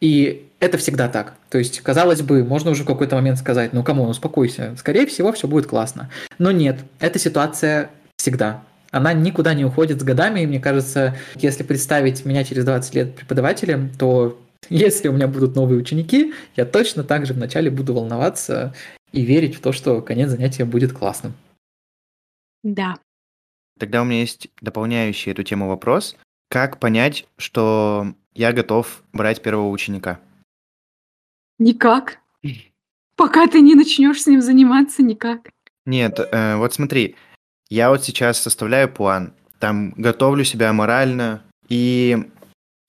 [0.00, 1.34] И это всегда так.
[1.50, 5.32] То есть, казалось бы, можно уже в какой-то момент сказать, ну, кому, успокойся, скорее всего,
[5.32, 6.10] все будет классно.
[6.38, 8.62] Но нет, эта ситуация всегда.
[8.90, 13.14] Она никуда не уходит с годами, и мне кажется, если представить меня через 20 лет
[13.14, 14.38] преподавателем, то
[14.70, 18.74] если у меня будут новые ученики, я точно так же вначале буду волноваться
[19.12, 21.34] и верить в то, что конец занятия будет классным.
[22.62, 22.98] Да.
[23.78, 26.16] Тогда у меня есть дополняющий эту тему вопрос.
[26.50, 30.18] Как понять, что я готов брать первого ученика.
[31.58, 32.18] Никак.
[33.16, 35.50] Пока ты не начнешь с ним заниматься, никак.
[35.86, 37.16] Нет, э, вот смотри,
[37.68, 42.16] я вот сейчас составляю план, там готовлю себя морально, и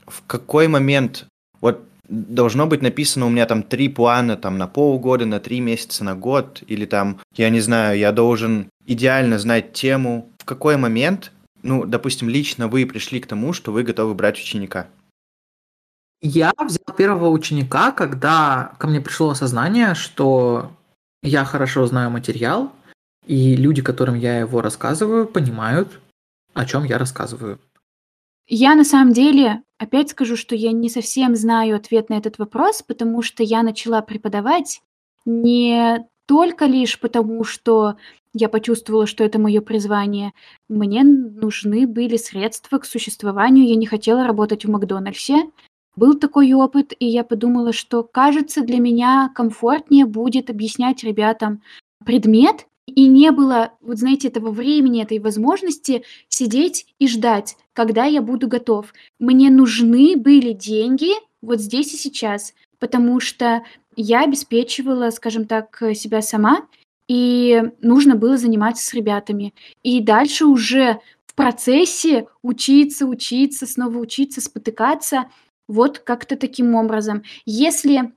[0.05, 1.25] в какой момент
[1.61, 6.03] Вот должно быть написано у меня там три плана там на полгода, на три месяца,
[6.03, 10.29] на год, или там, я не знаю, я должен идеально знать тему.
[10.39, 14.87] В какой момент, ну, допустим, лично вы пришли к тому, что вы готовы брать ученика?
[16.21, 20.71] Я взял первого ученика, когда ко мне пришло осознание, что
[21.23, 22.71] я хорошо знаю материал,
[23.25, 25.99] и люди, которым я его рассказываю, понимают,
[26.53, 27.59] о чем я рассказываю.
[28.47, 32.81] Я на самом деле опять скажу, что я не совсем знаю ответ на этот вопрос,
[32.81, 34.81] потому что я начала преподавать
[35.25, 37.95] не только лишь потому, что
[38.33, 40.33] я почувствовала, что это мое призвание.
[40.67, 43.67] Мне нужны были средства к существованию.
[43.67, 45.49] Я не хотела работать в Макдональдсе.
[45.95, 51.61] Был такой опыт, и я подумала, что, кажется, для меня комфортнее будет объяснять ребятам
[52.05, 58.21] предмет, и не было, вот знаете, этого времени, этой возможности сидеть и ждать, когда я
[58.21, 58.93] буду готов.
[59.19, 61.11] Мне нужны были деньги
[61.41, 63.63] вот здесь и сейчас, потому что
[63.95, 66.67] я обеспечивала, скажем так, себя сама,
[67.07, 69.53] и нужно было заниматься с ребятами.
[69.83, 75.29] И дальше уже в процессе учиться, учиться, снова учиться, спотыкаться,
[75.69, 77.23] вот как-то таким образом.
[77.45, 78.11] Если,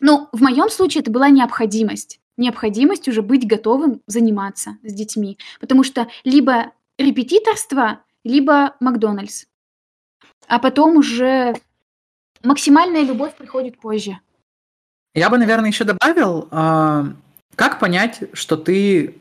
[0.00, 5.38] ну, в моем случае это была необходимость необходимость уже быть готовым заниматься с детьми.
[5.60, 9.44] Потому что либо репетиторство, либо Макдональдс.
[10.48, 11.54] А потом уже
[12.42, 14.18] максимальная любовь приходит позже.
[15.14, 17.06] Я бы, наверное, еще добавил, а,
[17.54, 19.16] как понять, что ты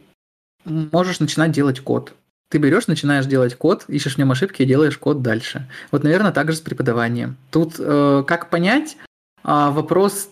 [0.64, 2.14] можешь начинать делать код.
[2.52, 5.68] Ты берешь, начинаешь делать код, ищешь в нем ошибки и делаешь код дальше.
[5.90, 7.38] Вот, наверное, так же с преподаванием.
[7.50, 8.98] Тут э, как понять,
[9.44, 10.30] а, вопрос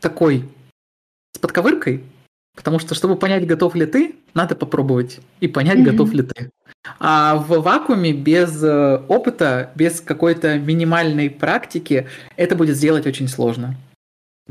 [0.00, 0.48] такой
[1.34, 2.04] с подковыркой,
[2.54, 5.90] Потому что, чтобы понять, готов ли ты, надо попробовать и понять, mm-hmm.
[5.90, 6.50] готов ли ты.
[6.98, 13.76] А в вакууме без э, опыта, без какой-то минимальной практики, это будет сделать очень сложно.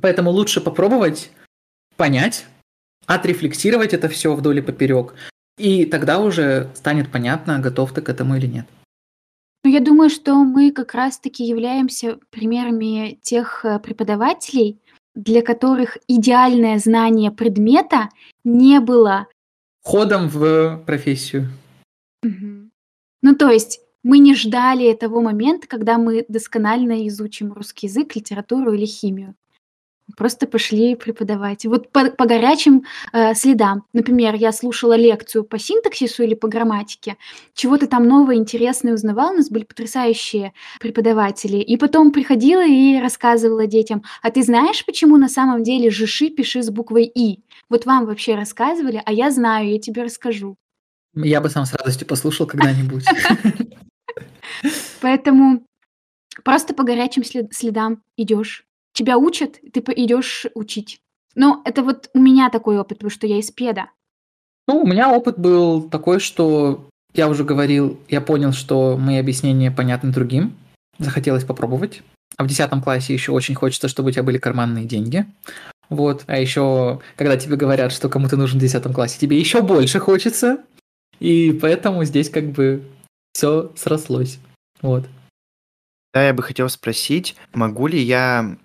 [0.01, 1.31] Поэтому лучше попробовать,
[1.95, 2.45] понять,
[3.05, 5.13] отрефлексировать это все вдоль и поперек,
[5.61, 8.65] и тогда уже станет понятно, готов ты к этому или нет.
[9.63, 14.79] Ну, я думаю, что мы как раз-таки являемся примерами тех э, преподавателей,
[15.13, 18.09] для которых идеальное знание предмета
[18.43, 19.27] не было
[19.83, 21.49] ходом в профессию.
[22.23, 22.69] Угу.
[23.21, 28.73] Ну, то есть мы не ждали того момента, когда мы досконально изучим русский язык, литературу
[28.73, 29.35] или химию
[30.15, 31.65] просто пошли преподавать.
[31.65, 32.83] Вот по, по горячим
[33.13, 33.83] э, следам.
[33.93, 37.17] Например, я слушала лекцию по синтаксису или по грамматике,
[37.53, 41.57] чего-то там новое, интересное узнавала, у нас были потрясающие преподаватели.
[41.57, 46.61] И потом приходила и рассказывала детям, а ты знаешь, почему на самом деле жиши пиши
[46.61, 47.39] с буквой «и»?
[47.69, 50.57] Вот вам вообще рассказывали, а я знаю, я тебе расскажу.
[51.13, 53.05] Я бы сам с радостью послушал когда-нибудь.
[55.01, 55.63] Поэтому
[56.43, 61.01] просто по горячим следам идешь тебя учат, ты идешь учить.
[61.35, 63.89] Ну, это вот у меня такой опыт, потому что я из педа.
[64.67, 69.71] Ну, у меня опыт был такой, что я уже говорил, я понял, что мои объяснения
[69.71, 70.55] понятны другим.
[70.97, 72.03] Захотелось попробовать.
[72.37, 75.25] А в 10 классе еще очень хочется, чтобы у тебя были карманные деньги.
[75.89, 76.23] Вот.
[76.27, 80.63] А еще, когда тебе говорят, что кому-то нужен в 10 классе, тебе еще больше хочется.
[81.19, 82.83] И поэтому здесь как бы
[83.33, 84.39] все срослось.
[84.81, 85.05] Вот.
[86.13, 88.57] Да, я бы хотел спросить, могу ли я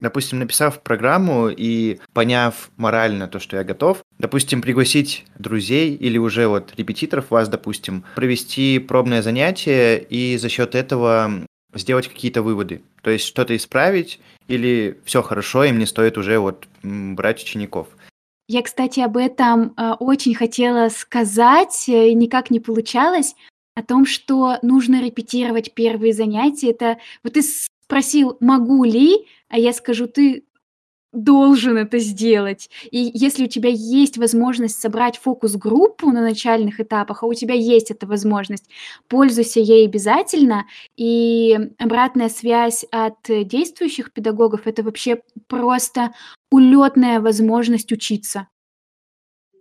[0.00, 6.46] допустим, написав программу и поняв морально то, что я готов, допустим, пригласить друзей или уже
[6.46, 12.82] вот репетиторов вас, допустим, провести пробное занятие и за счет этого сделать какие-то выводы.
[13.02, 17.88] То есть что-то исправить или все хорошо, и мне стоит уже вот брать учеников.
[18.46, 23.34] Я, кстати, об этом э, очень хотела сказать, э, никак не получалось,
[23.74, 26.70] о том, что нужно репетировать первые занятия.
[26.70, 27.42] Это вот ты
[27.94, 30.42] спросил, могу ли, а я скажу, ты
[31.12, 32.68] должен это сделать.
[32.90, 37.92] И если у тебя есть возможность собрать фокус-группу на начальных этапах, а у тебя есть
[37.92, 38.68] эта возможность,
[39.06, 40.64] пользуйся ей обязательно.
[40.96, 46.10] И обратная связь от действующих педагогов– это вообще просто
[46.50, 48.48] улетная возможность учиться.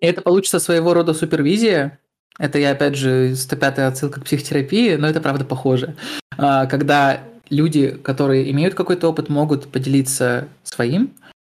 [0.01, 1.99] Это получится своего рода супервизия.
[2.39, 5.95] Это я, опять же, 105 отсылка к психотерапии, но это правда похоже.
[6.35, 7.21] А, когда
[7.53, 11.13] люди, которые имеют какой-то опыт, могут поделиться своим.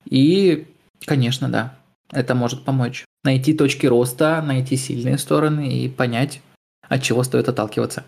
[0.04, 0.66] И,
[1.06, 1.76] конечно, да,
[2.12, 3.04] это может помочь.
[3.22, 6.42] Найти точки роста, найти сильные стороны и понять,
[6.88, 8.04] от чего стоит отталкиваться.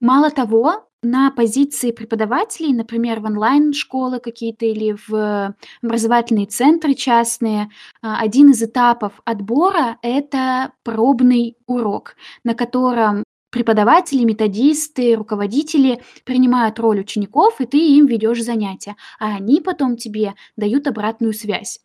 [0.00, 7.70] Мало того, на позиции преподавателей, например, в онлайн-школы какие-то или в образовательные центры частные,
[8.00, 13.22] а, один из этапов отбора– это пробный урок, на котором
[13.54, 20.34] преподаватели, методисты, руководители принимают роль учеников, и ты им ведешь занятия, а они потом тебе
[20.56, 21.78] дают обратную связь.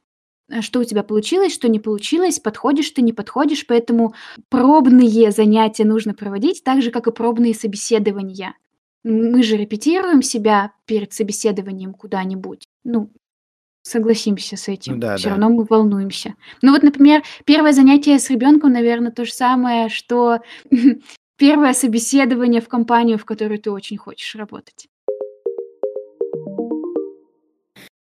[0.50, 4.16] Э, что у тебя получилось, что не получилось, подходишь ты, не подходишь, поэтому
[4.50, 8.56] пробные занятия нужно проводить так же, как и пробные собеседования.
[9.04, 12.66] Мы же репетируем себя перед собеседованием куда-нибудь.
[12.84, 13.12] Ну,
[13.84, 14.94] согласимся с этим.
[14.94, 15.36] Ну да, Все да.
[15.36, 16.34] равно мы волнуемся.
[16.64, 20.40] Ну вот, например, первое занятие с ребенком, наверное, то же самое, что
[21.40, 24.88] первое собеседование в компанию, в которой ты очень хочешь работать.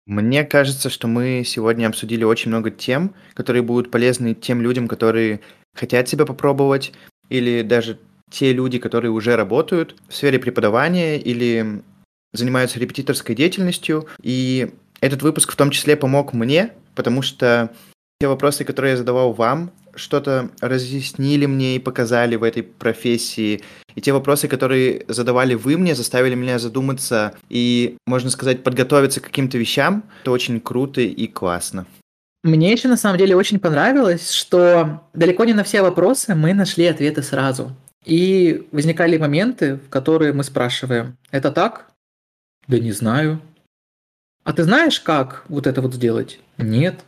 [0.05, 5.41] Мне кажется, что мы сегодня обсудили очень много тем, которые будут полезны тем людям, которые
[5.73, 6.93] хотят себя попробовать,
[7.29, 7.99] или даже
[8.29, 11.81] те люди, которые уже работают в сфере преподавания или
[12.33, 14.07] занимаются репетиторской деятельностью.
[14.21, 14.71] И
[15.01, 17.73] этот выпуск в том числе помог мне, потому что
[18.19, 23.61] те вопросы, которые я задавал вам, что-то разъяснили мне и показали в этой профессии.
[23.95, 29.25] И те вопросы, которые задавали вы мне, заставили меня задуматься и, можно сказать, подготовиться к
[29.25, 30.03] каким-то вещам.
[30.21, 31.85] Это очень круто и классно.
[32.43, 36.85] Мне еще на самом деле очень понравилось, что далеко не на все вопросы мы нашли
[36.85, 37.75] ответы сразу.
[38.05, 41.87] И возникали моменты, в которые мы спрашиваем, это так?
[42.67, 43.41] Да не знаю.
[44.43, 46.39] А ты знаешь, как вот это вот сделать?
[46.59, 47.03] Нет.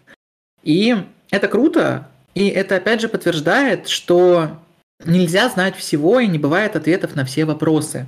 [0.64, 0.96] И
[1.30, 4.60] это круто, и это опять же подтверждает, что
[5.04, 8.06] нельзя знать всего и не бывает ответов на все вопросы.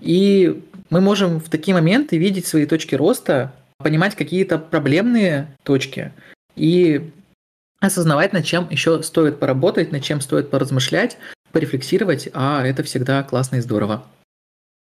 [0.00, 6.12] И мы можем в такие моменты видеть свои точки роста, понимать какие-то проблемные точки
[6.56, 7.12] и
[7.78, 11.16] осознавать, над чем еще стоит поработать, над чем стоит поразмышлять,
[11.52, 14.04] порефлексировать, а это всегда классно и здорово.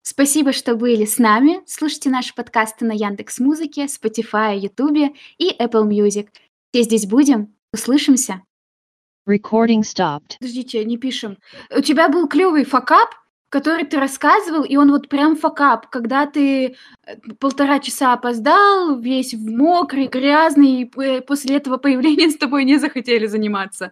[0.04, 1.62] Спасибо, что были с нами.
[1.66, 6.28] Слушайте наши подкасты на Яндекс Музыке, Spotify, YouTube и Apple Music.
[6.74, 7.54] Все здесь будем.
[7.72, 8.42] Услышимся.
[9.30, 10.38] Recording stopped.
[10.40, 11.38] Подождите, не пишем.
[11.76, 13.10] У тебя был клевый факап,
[13.50, 16.72] который ты рассказывал, и он вот прям факап, когда ты э,
[17.40, 22.78] полтора часа опоздал, весь в мокрый, грязный, и п- после этого появления с тобой не
[22.78, 23.92] захотели заниматься.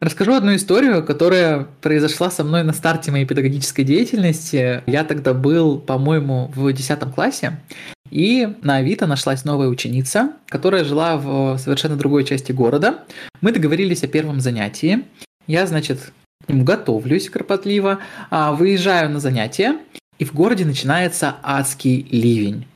[0.00, 4.82] Расскажу одну историю, которая произошла со мной на старте моей педагогической деятельности.
[4.86, 7.60] Я тогда был, по-моему, в 10 классе,
[8.14, 13.00] и на Авито нашлась новая ученица, которая жила в совершенно другой части города.
[13.40, 15.02] Мы договорились о первом занятии.
[15.48, 16.12] Я, значит,
[16.46, 17.98] к нему готовлюсь кропотливо,
[18.30, 19.78] а, выезжаю на занятие,
[20.20, 22.66] и в городе начинается адский ливень.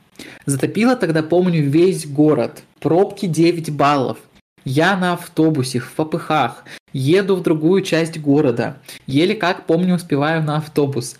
[0.45, 2.63] Затопило тогда, помню, весь город.
[2.81, 4.17] Пробки 9 баллов.
[4.65, 8.79] Я на автобусе, в попыхах, еду в другую часть города.
[9.07, 11.17] Еле как, помню, успеваю на автобус.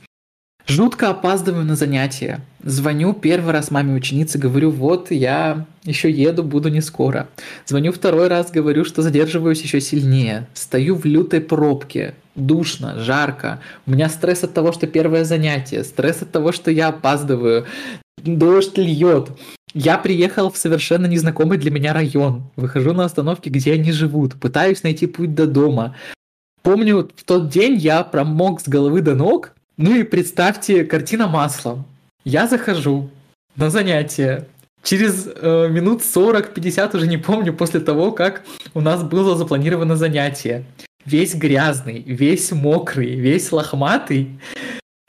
[0.70, 2.42] Жутко опаздываю на занятия.
[2.64, 7.28] Звоню первый раз маме ученицы, говорю, вот я еще еду, буду не скоро.
[7.66, 10.48] Звоню второй раз, говорю, что задерживаюсь еще сильнее.
[10.54, 12.14] Стою в лютой пробке.
[12.36, 13.62] Душно, жарко.
[13.88, 15.84] У меня стресс от того, что первое занятие.
[15.84, 17.66] Стресс от того, что я опаздываю.
[18.24, 19.30] Дождь льет.
[19.74, 22.44] Я приехал в совершенно незнакомый для меня район.
[22.56, 24.36] Выхожу на остановке, где они живут.
[24.40, 25.96] Пытаюсь найти путь до дома.
[26.62, 29.54] Помню, в тот день я промок с головы до ног.
[29.82, 31.86] Ну и представьте, картина маслом.
[32.26, 33.10] Я захожу
[33.56, 34.46] на занятие.
[34.84, 40.66] Через э, минут 40-50, уже не помню, после того, как у нас было запланировано занятие.
[41.06, 44.38] Весь грязный, весь мокрый, весь лохматый.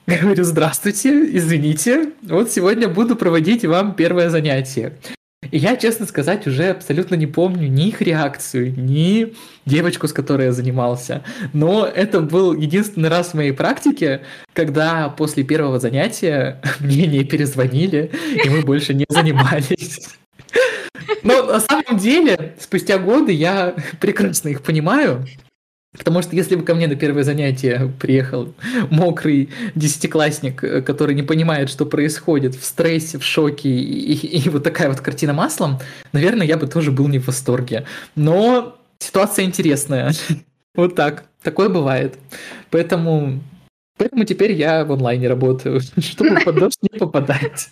[0.06, 4.92] Говорю, здравствуйте, извините, вот сегодня буду проводить вам первое занятие.
[5.50, 9.34] И я, честно сказать, уже абсолютно не помню ни их реакцию, ни
[9.64, 11.24] девочку, с которой я занимался.
[11.54, 14.20] Но это был единственный раз в моей практике,
[14.52, 18.10] когда после первого занятия мне не перезвонили,
[18.44, 20.10] и мы больше не занимались.
[21.22, 25.26] Но на самом деле, спустя годы я прекрасно их понимаю,
[25.96, 28.54] Потому что если бы ко мне на первое занятие приехал
[28.90, 34.48] мокрый десятиклассник, э, который не понимает, что происходит, в стрессе, в шоке, и, и, и
[34.48, 35.80] вот такая вот картина маслом,
[36.12, 37.86] наверное, я бы тоже был не в восторге.
[38.14, 40.12] Но ситуация интересная.
[40.76, 41.24] Вот так.
[41.42, 42.16] Такое бывает.
[42.70, 43.40] Поэтому,
[43.98, 47.70] поэтому теперь я в онлайне работаю, чтобы под дождь не попадать.